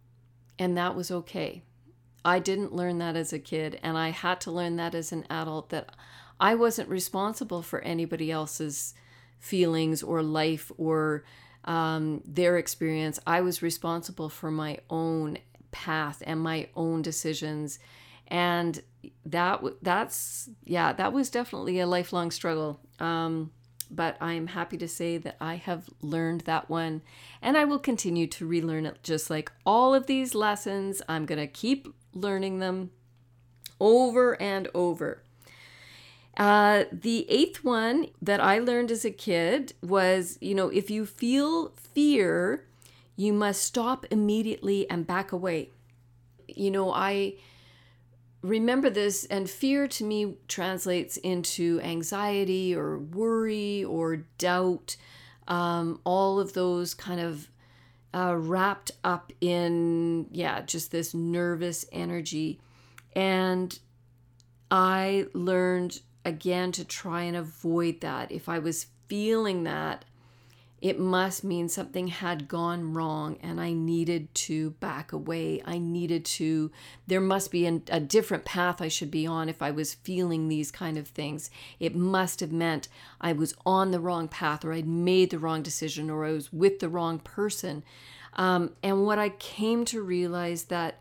and 0.59 0.77
that 0.77 0.95
was 0.95 1.11
okay. 1.11 1.63
I 2.25 2.39
didn't 2.39 2.75
learn 2.75 2.99
that 2.99 3.17
as 3.17 3.33
a 3.33 3.39
kid, 3.39 3.79
and 3.83 3.97
I 3.97 4.11
had 4.11 4.41
to 4.43 4.51
learn 4.51 4.77
that 4.77 4.95
as 4.95 5.13
an 5.13 5.25
adult 5.31 5.71
that 5.71 5.95
I 6.39 6.55
wasn't 6.55 6.89
responsible 6.89 7.63
for 7.63 7.81
anybody 7.81 8.31
else's 8.31 8.95
feelings 9.39 10.03
or 10.03 10.23
life 10.23 10.71
or 10.77 11.25
um, 11.65 12.23
their 12.25 12.57
experience. 12.59 13.19
I 13.27 13.41
was 13.41 13.63
responsible 13.63 14.29
for 14.29 14.51
my 14.51 14.79
own 14.89 15.39
path 15.71 16.23
and 16.27 16.41
my 16.41 16.69
own 16.75 17.03
decisions, 17.03 17.79
and 18.29 18.83
that 19.27 19.63
that's 19.83 20.49
yeah, 20.65 20.93
that 20.93 21.13
was 21.13 21.31
definitely 21.31 21.81
a 21.81 21.87
lifelong 21.87 22.31
struggle. 22.31 22.81
Um, 22.99 23.51
but 23.91 24.17
I'm 24.21 24.49
happy 24.49 24.77
to 24.79 24.89
say 24.89 25.19
that 25.19 25.37
I 25.41 25.57
have 25.57 25.89
learned 26.01 26.43
that 26.43 26.71
one 26.71 27.03
and 27.43 27.57
I 27.57 27.65
will 27.65 27.79
continue 27.79 28.27
to 28.29 28.47
relearn 28.47 28.87
it 28.87 29.03
just 29.03 29.31
like 29.31 29.51
all 29.67 29.95
of 29.95 30.07
these 30.07 30.35
lessons. 30.35 31.03
I'm 31.09 31.27
going 31.27 31.41
to 31.41 31.47
keep 31.47 31.89
learning 32.15 32.59
them 32.59 32.91
over 33.81 34.41
and 34.41 34.69
over. 34.75 35.23
Uh, 36.37 36.85
the 36.93 37.29
eighth 37.29 37.65
one 37.65 38.07
that 38.23 38.41
I 38.41 38.59
learned 38.59 38.91
as 38.91 39.05
a 39.05 39.11
kid 39.11 39.75
was 39.83 40.39
you 40.41 40.55
know, 40.55 40.69
if 40.69 40.91
you 40.91 41.05
feel 41.05 41.73
fear, 41.77 42.67
you 43.17 43.33
must 43.33 43.63
stop 43.63 44.07
immediately 44.11 44.89
and 44.89 45.07
back 45.07 45.33
away. 45.33 45.71
You 46.47 46.71
know, 46.71 46.93
I 46.93 47.35
remember 48.43 48.91
this, 48.91 49.25
and 49.27 49.49
fear 49.49 49.87
to 49.89 50.05
me 50.05 50.37
translates 50.49 51.17
into 51.19 51.81
anxiety 51.83 52.75
or 52.75 52.99
worry 52.99 53.85
or 53.85 54.17
doubt, 54.39 54.97
um, 55.49 56.01
all 56.05 56.41
of 56.41 56.53
those 56.53 56.95
kind 56.95 57.21
of 57.21 57.51
uh, 58.15 58.35
wrapped 58.37 58.91
up 59.05 59.33
in, 59.41 60.27
yeah, 60.31 60.63
just 60.63 60.91
this 60.91 61.15
nervous 61.15 61.85
energy. 61.93 62.61
And 63.15 63.79
I 64.71 65.27
learned 65.35 66.01
again 66.25 66.73
to 66.73 66.85
try 66.85 67.23
and 67.23 67.37
avoid 67.37 68.01
that. 68.01 68.31
If 68.33 68.49
I 68.49 68.59
was 68.59 68.87
feeling 69.09 69.65
that, 69.65 70.05
it 70.81 70.99
must 70.99 71.45
mean 71.45 71.69
something 71.69 72.09
had 72.09 72.49
gone 72.49 72.95
wrong 72.95 73.37
and 73.43 73.61
I 73.61 73.73
needed 73.73 74.35
to 74.35 74.71
back 74.71 75.13
away. 75.13 75.61
I 75.65 75.79
needed 75.79 76.25
to, 76.27 76.71
there 77.07 77.21
must 77.21 77.51
be 77.51 77.67
a, 77.67 77.83
a, 77.91 78.01
different 78.01 78.47
path 78.47 78.81
I 78.81 78.89
should 78.89 79.11
be 79.11 79.27
on 79.27 79.51
if 79.51 79.61
I 79.61 79.71
was 79.71 79.93
feeling 79.93 80.49
these 80.49 80.71
kind 80.71 80.97
of 80.97 81.07
things. 81.07 81.51
It 81.79 81.95
must 81.95 82.41
have 82.41 82.53
meant 82.53 82.89
I 83.21 83.35
was 83.35 83.55
on 83.67 83.91
the 83.91 84.01
wrong 84.01 84.27
path 84.27 84.65
or 84.65 84.73
I'd 84.73 84.89
made 84.89 85.31
the 85.31 85.39
wrong 85.39 85.63
decision 85.63 86.09
or 86.09 86.25
I 86.25 86.33
was 86.33 86.51
with 86.51 86.79
the 86.79 86.89
wrong 86.89 87.19
person. 87.19 87.85
Um, 88.35 88.71
and 88.83 89.05
what 89.05 89.19
I 89.19 89.29
came 89.29 89.85
to 89.87 90.01
realize 90.01 90.65
that 90.65 91.01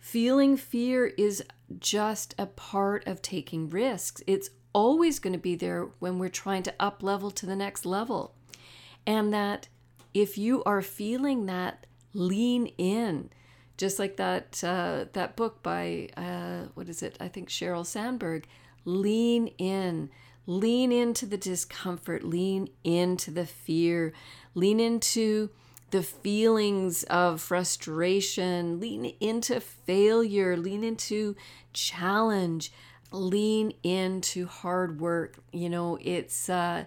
feeling 0.00 0.56
fear 0.56 1.06
is 1.16 1.44
just 1.78 2.34
a 2.38 2.46
part 2.46 3.06
of 3.06 3.22
taking 3.22 3.70
risks. 3.70 4.20
It's 4.26 4.50
always 4.72 5.20
going 5.20 5.32
to 5.32 5.38
be 5.38 5.54
there 5.54 5.90
when 6.00 6.18
we're 6.18 6.28
trying 6.28 6.64
to 6.64 6.74
up 6.80 7.04
level 7.04 7.30
to 7.30 7.46
the 7.46 7.54
next 7.54 7.86
level 7.86 8.34
and 9.06 9.32
that 9.32 9.68
if 10.14 10.36
you 10.36 10.62
are 10.64 10.82
feeling 10.82 11.46
that, 11.46 11.86
lean 12.14 12.66
in. 12.78 13.30
Just 13.76 13.98
like 13.98 14.16
that 14.16 14.62
uh, 14.62 15.06
that 15.14 15.36
book 15.36 15.62
by 15.62 16.08
uh, 16.16 16.66
what 16.74 16.88
is 16.88 17.02
it? 17.02 17.16
I 17.20 17.28
think 17.28 17.48
Sheryl 17.48 17.86
Sandberg. 17.86 18.46
Lean 18.84 19.48
in, 19.58 20.10
lean 20.46 20.90
into 20.90 21.26
the 21.26 21.36
discomfort, 21.36 22.24
lean 22.24 22.68
into 22.82 23.30
the 23.30 23.46
fear, 23.46 24.12
lean 24.54 24.80
into 24.80 25.50
the 25.90 26.02
feelings 26.02 27.02
of 27.04 27.40
frustration, 27.40 28.80
lean 28.80 29.14
into 29.20 29.60
failure, 29.60 30.56
lean 30.56 30.84
into 30.84 31.36
challenge, 31.72 32.72
lean 33.12 33.72
into 33.82 34.46
hard 34.46 35.00
work. 35.00 35.38
You 35.52 35.68
know, 35.68 35.98
it's 36.00 36.48
uh, 36.48 36.84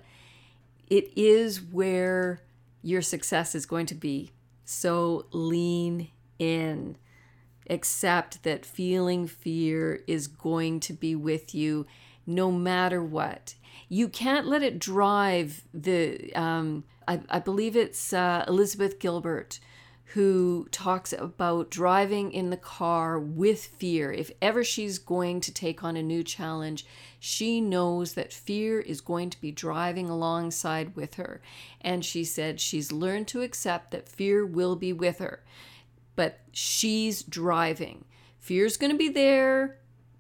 it 0.88 1.12
is 1.16 1.62
where 1.62 2.42
your 2.82 3.02
success 3.02 3.56
is 3.56 3.66
going 3.66 3.86
to 3.88 3.96
be. 3.96 4.32
So 4.66 5.28
lean 5.32 6.10
in. 6.40 6.98
Accept 7.70 8.44
that 8.44 8.66
feeling 8.66 9.26
fear 9.28 10.04
is 10.06 10.28
going 10.28 10.82
to 10.82 10.94
be 10.94 11.16
with 11.16 11.56
you 11.56 11.86
no 12.26 12.52
matter 12.52 13.02
what. 13.02 13.56
You 13.90 14.10
can't 14.10 14.48
let 14.48 14.64
it 14.64 14.80
drive 14.80 15.64
the, 15.74 16.34
um, 16.36 16.84
I, 17.08 17.22
I 17.30 17.40
believe 17.40 17.76
it's 17.76 18.12
uh, 18.14 18.44
Elizabeth 18.48 19.00
Gilbert 19.00 19.60
who 20.14 20.68
talks 20.72 21.14
about 21.14 21.72
driving 21.72 22.32
in 22.32 22.50
the 22.50 22.58
car 22.58 23.20
with 23.20 23.66
fear. 23.66 24.12
If 24.12 24.32
ever 24.42 24.64
she's 24.64 25.00
going 25.00 25.42
to 25.42 25.54
take 25.54 25.84
on 25.84 25.98
a 25.98 26.04
new 26.04 26.24
challenge, 26.24 26.86
she 27.26 27.62
knows 27.62 28.16
that 28.16 28.34
fear 28.34 28.82
is 28.82 29.00
going 29.00 29.30
to 29.30 29.40
be 29.40 29.50
driving 29.50 30.10
alongside 30.10 30.94
with 30.94 31.14
her. 31.14 31.42
And 31.80 32.04
she 32.04 32.26
said 32.26 32.60
she's 32.60 32.92
learned 32.92 33.30
to 33.30 33.42
accept 33.42 33.92
that 33.92 34.10
fear 34.10 34.46
will 34.46 34.76
be 34.76 34.92
with 34.92 35.20
her, 35.20 35.42
but 36.18 36.42
she's 36.52 37.24
driving. 37.24 38.04
Fear's 38.40 38.76
going 38.76 38.92
to 38.92 38.98
be 38.98 39.08
there, 39.08 39.80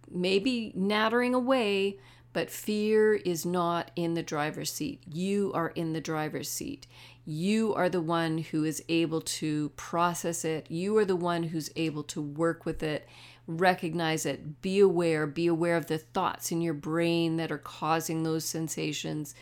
maybe 0.10 0.72
nattering 0.78 1.34
away, 1.34 2.00
but 2.32 2.50
fear 2.50 3.16
is 3.16 3.46
not 3.46 3.92
in 3.98 4.13
the 4.13 4.24
driver's 4.24 4.72
seat. 4.72 5.04
You 5.06 5.52
are 5.54 5.72
in 5.72 5.92
the 5.92 6.00
driver's 6.00 6.50
seat. 6.50 6.88
You 7.26 7.74
are 7.74 7.89
the 7.89 8.00
one 8.00 8.38
who 8.38 8.63
is 8.63 8.82
able 8.88 9.20
to 9.20 9.70
process 9.76 10.46
it. 10.46 10.72
You 10.72 10.96
are 10.98 11.06
the 11.06 11.18
one 11.18 11.44
who's 11.44 11.70
able 11.76 12.04
to 12.04 12.22
work 12.22 12.66
with 12.66 12.82
it, 12.82 13.10
recognize 13.47 14.25
it, 14.25 14.62
be 14.62 14.79
aware, 14.79 15.27
be 15.27 15.47
aware 15.47 15.75
of 15.75 15.88
the 15.88 15.97
thoughts 15.97 16.51
in 16.51 16.62
your 16.62 16.73
brain 16.73 17.38
that 17.38 17.51
are 17.51 17.58
causing 17.58 18.23
those 18.23 18.45
sensations, 18.45 19.36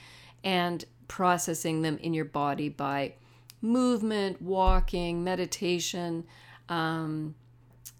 and 0.43 0.85
processing 1.07 1.81
them 1.81 1.97
in 1.99 2.13
your 2.13 2.25
body 2.25 2.69
by 2.69 3.13
movement, 3.61 4.41
walking, 4.41 5.23
meditation, 5.23 6.25
um, 6.69 7.35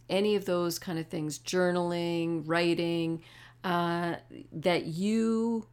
any 0.10 0.36
of 0.36 0.46
those 0.46 0.80
kind 0.80 0.98
of 0.98 1.08
things, 1.08 1.38
journaling, 1.40 2.44
writing, 2.46 3.22
uh, 3.64 4.16
that 4.52 4.86
you 4.86 5.66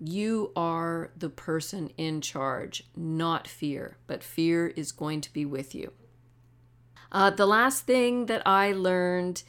you 0.00 0.52
are 0.56 1.10
the 1.16 1.28
person 1.28 1.90
in 1.96 2.20
charge, 2.20 2.84
not 2.96 3.46
fear, 3.46 3.96
but 4.06 4.22
fear 4.22 4.66
is 4.66 4.92
going 4.92 5.20
to 5.20 5.32
be 5.32 5.46
with 5.46 5.74
you. 5.74 5.92
Uh, 7.12 7.30
the 7.30 7.46
last 7.46 7.86
thing 7.86 8.26
that 8.26 8.42
I 8.46 8.72
learned, 8.72 9.44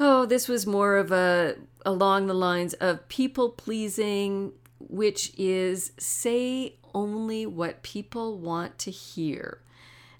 oh, 0.00 0.26
this 0.26 0.48
was 0.48 0.66
more 0.66 0.96
of 0.96 1.12
a 1.12 1.56
along 1.86 2.26
the 2.26 2.34
lines 2.34 2.74
of 2.74 3.08
people 3.08 3.50
pleasing, 3.50 4.52
which 4.78 5.32
is 5.36 5.92
say 5.98 6.76
only 6.94 7.44
what 7.46 7.82
people 7.82 8.38
want 8.38 8.78
to 8.78 8.90
hear. 8.90 9.60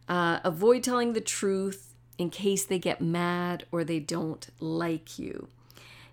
Uh, 0.09 0.41
avoid 0.45 0.83
telling 0.83 1.15
the 1.15 1.21
truth 1.21 1.95
in 2.19 2.31
case 2.31 2.65
they 2.65 2.79
get 2.79 3.01
mad 3.01 3.65
or 3.73 3.85
they 3.85 4.01
don't 4.01 4.49
like 4.61 5.19
you. 5.19 5.49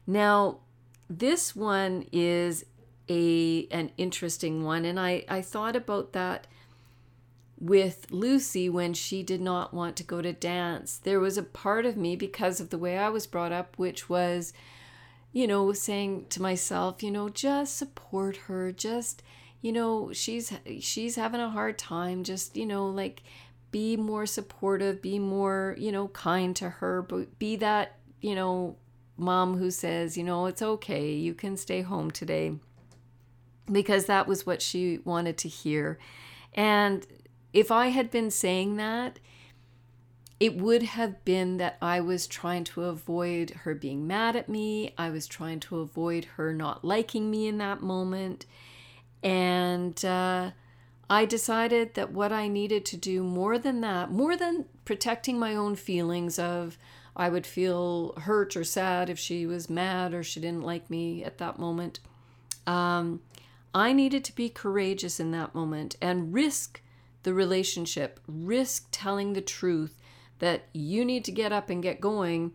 Now, 0.07 0.59
this 1.09 1.55
one 1.55 2.05
is 2.11 2.65
a 3.09 3.67
an 3.71 3.91
interesting 3.97 4.63
one 4.63 4.85
and 4.85 4.99
I, 4.99 5.25
I 5.27 5.41
thought 5.41 5.75
about 5.75 6.13
that 6.13 6.47
with 7.61 8.07
Lucy 8.09 8.67
when 8.67 8.91
she 8.91 9.21
did 9.21 9.39
not 9.39 9.71
want 9.71 9.95
to 9.95 10.03
go 10.03 10.19
to 10.19 10.33
dance. 10.33 10.97
There 10.97 11.19
was 11.19 11.37
a 11.37 11.43
part 11.43 11.85
of 11.85 11.95
me 11.95 12.15
because 12.15 12.59
of 12.59 12.71
the 12.71 12.77
way 12.79 12.97
I 12.97 13.09
was 13.09 13.27
brought 13.27 13.51
up, 13.51 13.77
which 13.77 14.09
was, 14.09 14.51
you 15.31 15.45
know, 15.45 15.71
saying 15.71 16.25
to 16.29 16.41
myself, 16.41 17.03
you 17.03 17.11
know, 17.11 17.29
just 17.29 17.77
support 17.77 18.35
her, 18.47 18.71
just, 18.71 19.21
you 19.61 19.71
know, 19.71 20.11
she's 20.11 20.51
she's 20.79 21.15
having 21.15 21.39
a 21.39 21.51
hard 21.51 21.77
time, 21.77 22.23
just, 22.23 22.57
you 22.57 22.65
know, 22.65 22.87
like 22.87 23.21
be 23.69 23.95
more 23.95 24.25
supportive, 24.25 24.99
be 24.99 25.19
more, 25.19 25.75
you 25.77 25.91
know, 25.91 26.07
kind 26.07 26.55
to 26.55 26.67
her, 26.67 27.03
but 27.03 27.37
be 27.37 27.55
that, 27.57 27.99
you 28.21 28.33
know, 28.33 28.75
mom 29.17 29.59
who 29.59 29.69
says, 29.69 30.17
you 30.17 30.23
know, 30.23 30.47
it's 30.47 30.63
okay, 30.63 31.11
you 31.11 31.35
can 31.35 31.55
stay 31.55 31.81
home 31.81 32.09
today. 32.09 32.55
Because 33.71 34.05
that 34.05 34.27
was 34.27 34.47
what 34.47 34.63
she 34.63 34.97
wanted 35.05 35.37
to 35.37 35.47
hear. 35.47 35.99
And 36.53 37.05
if 37.53 37.71
I 37.71 37.87
had 37.87 38.11
been 38.11 38.31
saying 38.31 38.77
that, 38.77 39.19
it 40.39 40.57
would 40.57 40.81
have 40.83 41.23
been 41.23 41.57
that 41.57 41.77
I 41.81 41.99
was 41.99 42.25
trying 42.25 42.63
to 42.63 42.85
avoid 42.85 43.51
her 43.61 43.75
being 43.75 44.07
mad 44.07 44.35
at 44.35 44.49
me. 44.49 44.93
I 44.97 45.11
was 45.11 45.27
trying 45.27 45.59
to 45.61 45.79
avoid 45.79 46.25
her 46.35 46.51
not 46.51 46.83
liking 46.83 47.29
me 47.29 47.47
in 47.47 47.59
that 47.59 47.83
moment. 47.83 48.47
And 49.21 50.03
uh, 50.03 50.51
I 51.07 51.25
decided 51.25 51.93
that 51.93 52.11
what 52.11 52.31
I 52.31 52.47
needed 52.47 52.85
to 52.85 52.97
do 52.97 53.21
more 53.21 53.59
than 53.59 53.81
that, 53.81 54.09
more 54.09 54.35
than 54.35 54.65
protecting 54.83 55.37
my 55.37 55.53
own 55.53 55.75
feelings 55.75 56.39
of 56.39 56.77
I 57.15 57.29
would 57.29 57.45
feel 57.45 58.13
hurt 58.13 58.55
or 58.57 58.63
sad 58.63 59.09
if 59.09 59.19
she 59.19 59.45
was 59.45 59.69
mad 59.69 60.13
or 60.13 60.23
she 60.23 60.39
didn't 60.39 60.63
like 60.63 60.89
me 60.89 61.23
at 61.23 61.37
that 61.37 61.59
moment, 61.59 61.99
um, 62.65 63.21
I 63.75 63.93
needed 63.93 64.23
to 64.25 64.35
be 64.35 64.49
courageous 64.49 65.19
in 65.19 65.31
that 65.31 65.53
moment 65.53 65.97
and 66.01 66.33
risk 66.33 66.80
the 67.23 67.33
relationship, 67.33 68.19
risk 68.27 68.87
telling 68.91 69.33
the 69.33 69.41
truth 69.41 69.97
that 70.39 70.63
you 70.73 71.05
need 71.05 71.23
to 71.25 71.31
get 71.31 71.51
up 71.51 71.69
and 71.69 71.83
get 71.83 72.01
going, 72.01 72.53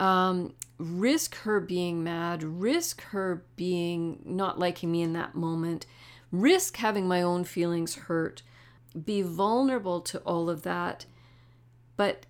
um, 0.00 0.54
risk 0.78 1.36
her 1.36 1.60
being 1.60 2.02
mad, 2.02 2.42
risk 2.42 3.02
her 3.02 3.44
being 3.56 4.20
not 4.24 4.58
liking 4.58 4.90
me 4.90 5.02
in 5.02 5.12
that 5.12 5.34
moment, 5.34 5.86
risk 6.30 6.76
having 6.78 7.06
my 7.06 7.22
own 7.22 7.44
feelings 7.44 7.94
hurt, 7.94 8.42
be 9.04 9.22
vulnerable 9.22 10.00
to 10.00 10.18
all 10.20 10.50
of 10.50 10.62
that. 10.62 11.04
But 11.96 12.26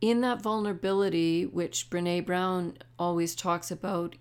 in 0.00 0.20
that 0.22 0.42
vulnerability, 0.42 1.46
which 1.46 1.88
Brene 1.90 2.26
Brown 2.26 2.78
always 2.98 3.34
talks 3.34 3.70
about, 3.70 4.16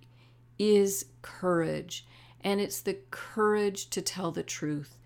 is 0.59 1.05
courage. 1.21 2.05
And 2.41 2.61
it's 2.61 2.81
the 2.81 2.99
courage 3.09 3.89
to 3.91 4.01
tell 4.01 4.31
the 4.31 4.43
truth 4.43 4.97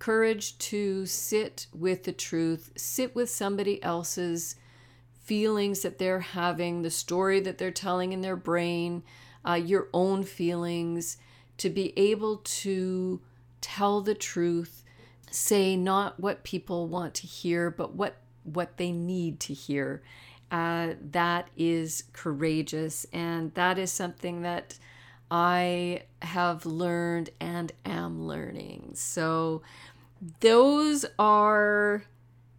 courage 0.00 0.58
to 0.58 1.06
sit 1.06 1.68
with 1.72 2.02
the 2.02 2.12
truth, 2.12 2.72
sit 2.74 3.14
with 3.14 3.30
somebody 3.30 3.80
else's 3.84 4.56
feelings 5.22 5.82
that 5.82 5.98
they're 5.98 6.20
having, 6.20 6.82
the 6.82 6.90
story 6.90 7.38
that 7.38 7.58
they're 7.58 7.70
telling 7.70 8.12
in 8.12 8.20
their 8.20 8.34
brain, 8.34 9.02
uh, 9.46 9.52
your 9.52 9.88
own 9.92 10.24
feelings, 10.24 11.18
to 11.58 11.70
be 11.70 11.96
able 11.96 12.38
to 12.38 13.20
tell 13.60 14.00
the 14.00 14.14
truth, 14.14 14.82
say 15.30 15.76
not 15.76 16.18
what 16.18 16.42
people 16.42 16.88
want 16.88 17.14
to 17.14 17.26
hear, 17.26 17.70
but 17.70 17.94
what 17.94 18.16
what 18.42 18.78
they 18.78 18.90
need 18.90 19.38
to 19.38 19.52
hear. 19.52 20.02
Uh, 20.50 20.94
that 21.12 21.48
is 21.56 22.04
courageous, 22.14 23.06
and 23.12 23.52
that 23.54 23.78
is 23.78 23.92
something 23.92 24.42
that 24.42 24.78
I 25.30 26.02
have 26.22 26.66
learned 26.66 27.30
and 27.40 27.72
am 27.84 28.26
learning. 28.26 28.92
So, 28.94 29.62
those 30.40 31.06
are 31.18 32.04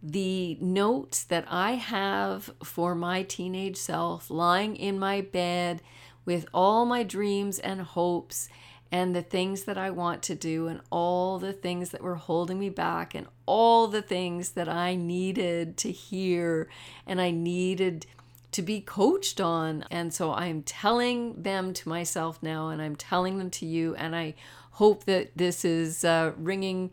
the 0.02 0.58
notes 0.60 1.22
that 1.24 1.44
I 1.48 1.72
have 1.72 2.50
for 2.64 2.94
my 2.94 3.22
teenage 3.22 3.76
self 3.76 4.30
lying 4.30 4.74
in 4.74 4.98
my 4.98 5.20
bed 5.20 5.80
with 6.24 6.46
all 6.52 6.84
my 6.84 7.02
dreams 7.02 7.58
and 7.58 7.80
hopes 7.82 8.48
and 8.90 9.14
the 9.14 9.22
things 9.22 9.62
that 9.64 9.78
I 9.78 9.90
want 9.90 10.22
to 10.24 10.34
do 10.34 10.66
and 10.68 10.80
all 10.90 11.38
the 11.38 11.52
things 11.54 11.90
that 11.90 12.02
were 12.02 12.16
holding 12.16 12.58
me 12.58 12.68
back 12.68 13.14
and 13.14 13.26
all 13.46 13.88
the 13.88 14.02
things 14.02 14.50
that 14.50 14.68
I 14.68 14.96
needed 14.96 15.76
to 15.78 15.90
hear 15.90 16.68
and 17.06 17.20
I 17.20 17.30
needed 17.30 18.06
to 18.52 18.62
be 18.62 18.80
coached 18.80 19.40
on. 19.40 19.84
And 19.90 20.12
so 20.14 20.32
I'm 20.32 20.62
telling 20.62 21.42
them 21.42 21.72
to 21.74 21.88
myself 21.88 22.42
now 22.42 22.68
and 22.68 22.80
I'm 22.80 22.96
telling 22.96 23.38
them 23.38 23.50
to 23.50 23.66
you. 23.66 23.94
And 23.96 24.14
I 24.14 24.34
hope 24.72 25.04
that 25.04 25.32
this 25.36 25.64
is 25.64 26.04
uh, 26.04 26.32
ringing 26.36 26.90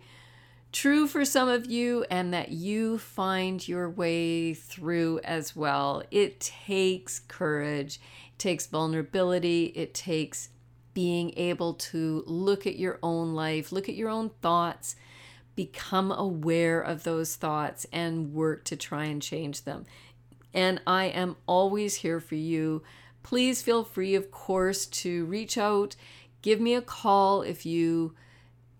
true 0.72 1.08
for 1.08 1.26
some 1.26 1.50
of 1.50 1.66
you 1.66 2.06
and 2.10 2.34
that 2.34 2.52
you 2.52 2.98
find 2.98 3.68
your 3.68 3.90
way 3.90 4.54
through 4.54 5.20
as 5.24 5.56
well. 5.56 6.04
It 6.12 6.40
takes 6.40 7.20
courage, 7.20 8.00
it 8.28 8.40
takes 8.40 8.68
vulnerability, 8.68 9.66
it 9.76 9.94
takes 9.94 10.50
being 10.94 11.34
able 11.38 11.76
to 11.76 12.24
look 12.26 12.68
at 12.68 12.78
your 12.78 13.00
own 13.02 13.34
life, 13.34 13.72
look 13.72 13.90
at 13.90 13.96
your 13.96 14.10
own 14.10 14.30
thoughts, 14.42 14.96
become 15.56 16.12
aware 16.12 16.82
of 16.82 17.04
those 17.04 17.36
thoughts, 17.36 17.86
and 17.92 18.34
work 18.34 18.64
to 18.66 18.76
try 18.76 19.06
and 19.06 19.22
change 19.22 19.64
them. 19.64 19.86
And 20.54 20.82
I 20.88 21.06
am 21.06 21.36
always 21.46 21.96
here 21.96 22.20
for 22.20 22.36
you. 22.36 22.84
Please 23.24 23.62
feel 23.62 23.84
free, 23.84 24.16
of 24.16 24.32
course, 24.32 24.86
to 24.86 25.26
reach 25.26 25.58
out, 25.58 25.96
give 26.42 26.60
me 26.60 26.74
a 26.74 26.82
call 26.82 27.42
if 27.42 27.66
you 27.66 28.16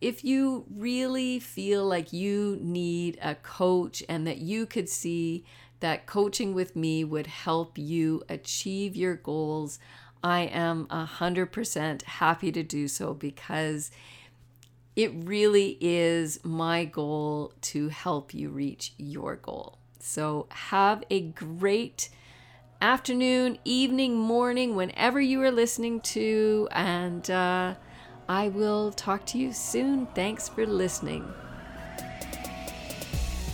if 0.02 0.24
you 0.24 0.66
really 0.74 1.40
feel 1.40 1.86
like 1.86 2.14
you 2.14 2.58
need 2.62 3.20
a 3.22 3.36
coach 3.36 4.02
and 4.08 4.26
that 4.26 4.38
you 4.38 4.66
could 4.66 4.88
see 4.88 5.44
that 5.82 6.06
coaching 6.06 6.54
with 6.54 6.76
me 6.76 7.04
would 7.04 7.28
help 7.28 7.78
you 7.78 8.24
achieve 8.30 8.96
your 8.96 9.16
goals, 9.16 9.80
I 10.24 10.42
am 10.42 10.86
100% 10.88 12.04
happy 12.04 12.52
to 12.52 12.64
do 12.64 12.88
so 12.88 13.14
because 13.14 13.92
it 14.96 15.12
really 15.14 15.78
is 15.80 16.40
my 16.44 16.86
goal 16.86 17.54
to 17.62 17.90
help 17.90 18.34
you 18.34 18.50
reach 18.50 18.94
your 18.98 19.36
goal. 19.36 19.80
So, 20.02 20.48
have 20.50 21.04
a 21.10 21.20
great 21.20 22.10
afternoon, 22.82 23.60
evening, 23.66 24.16
morning, 24.16 24.76
whenever 24.76 25.20
you 25.20 25.42
are 25.44 25.52
listening 25.52 26.00
to, 26.02 26.70
and 26.72 27.30
uh, 27.30 27.76
I 28.30 28.48
will 28.48 28.94
talk 28.94 29.26
to 29.28 29.38
you 29.38 29.52
soon. 29.52 30.06
Thanks 30.16 30.48
for 30.48 30.66
listening. 30.66 31.26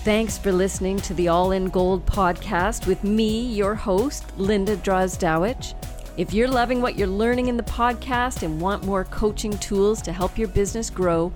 Thanks 0.03 0.37
for 0.37 0.51
listening 0.51 0.97
to 0.97 1.15
the 1.15 1.29
All 1.29 1.51
in 1.51 1.69
Gold 1.69 2.05
podcast 2.05 2.85
with 2.85 3.03
me, 3.03 3.47
your 3.47 3.73
host, 3.73 4.37
Linda 4.37 4.77
Drozdowich. 4.77 5.73
If 6.15 6.31
you're 6.31 6.47
loving 6.47 6.79
what 6.79 6.95
you're 6.95 7.07
learning 7.07 7.47
in 7.47 7.57
the 7.57 7.63
podcast 7.63 8.43
and 8.43 8.61
want 8.61 8.85
more 8.85 9.05
coaching 9.05 9.57
tools 9.57 9.99
to 10.03 10.13
help 10.13 10.37
your 10.37 10.47
business 10.49 10.91
grow, 10.91 11.33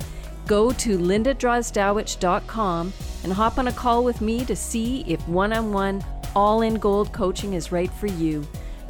go 0.49 0.73
to 0.73 0.97
lindadrozdowich.com 0.97 2.93
and 3.23 3.31
hop 3.31 3.57
on 3.57 3.67
a 3.67 3.71
call 3.71 4.03
with 4.03 4.19
me 4.19 4.43
to 4.43 4.55
see 4.55 5.05
if 5.07 5.25
one 5.29 5.53
on 5.53 5.71
one, 5.71 6.03
all 6.35 6.63
in 6.63 6.73
gold 6.73 7.13
coaching 7.13 7.53
is 7.53 7.71
right 7.71 7.91
for 7.91 8.07
you. 8.07 8.45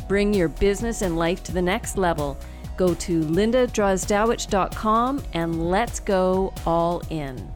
Bring 0.07 0.34
your 0.34 0.47
business 0.47 1.03
and 1.03 1.18
life 1.18 1.43
to 1.43 1.51
the 1.51 1.62
next 1.62 1.97
level 1.97 2.36
Go 2.80 2.93
to 2.93 3.20
lindadrozdowich.com 3.20 5.24
and 5.34 5.70
let's 5.70 5.99
go 5.99 6.53
all 6.66 7.01
in. 7.10 7.51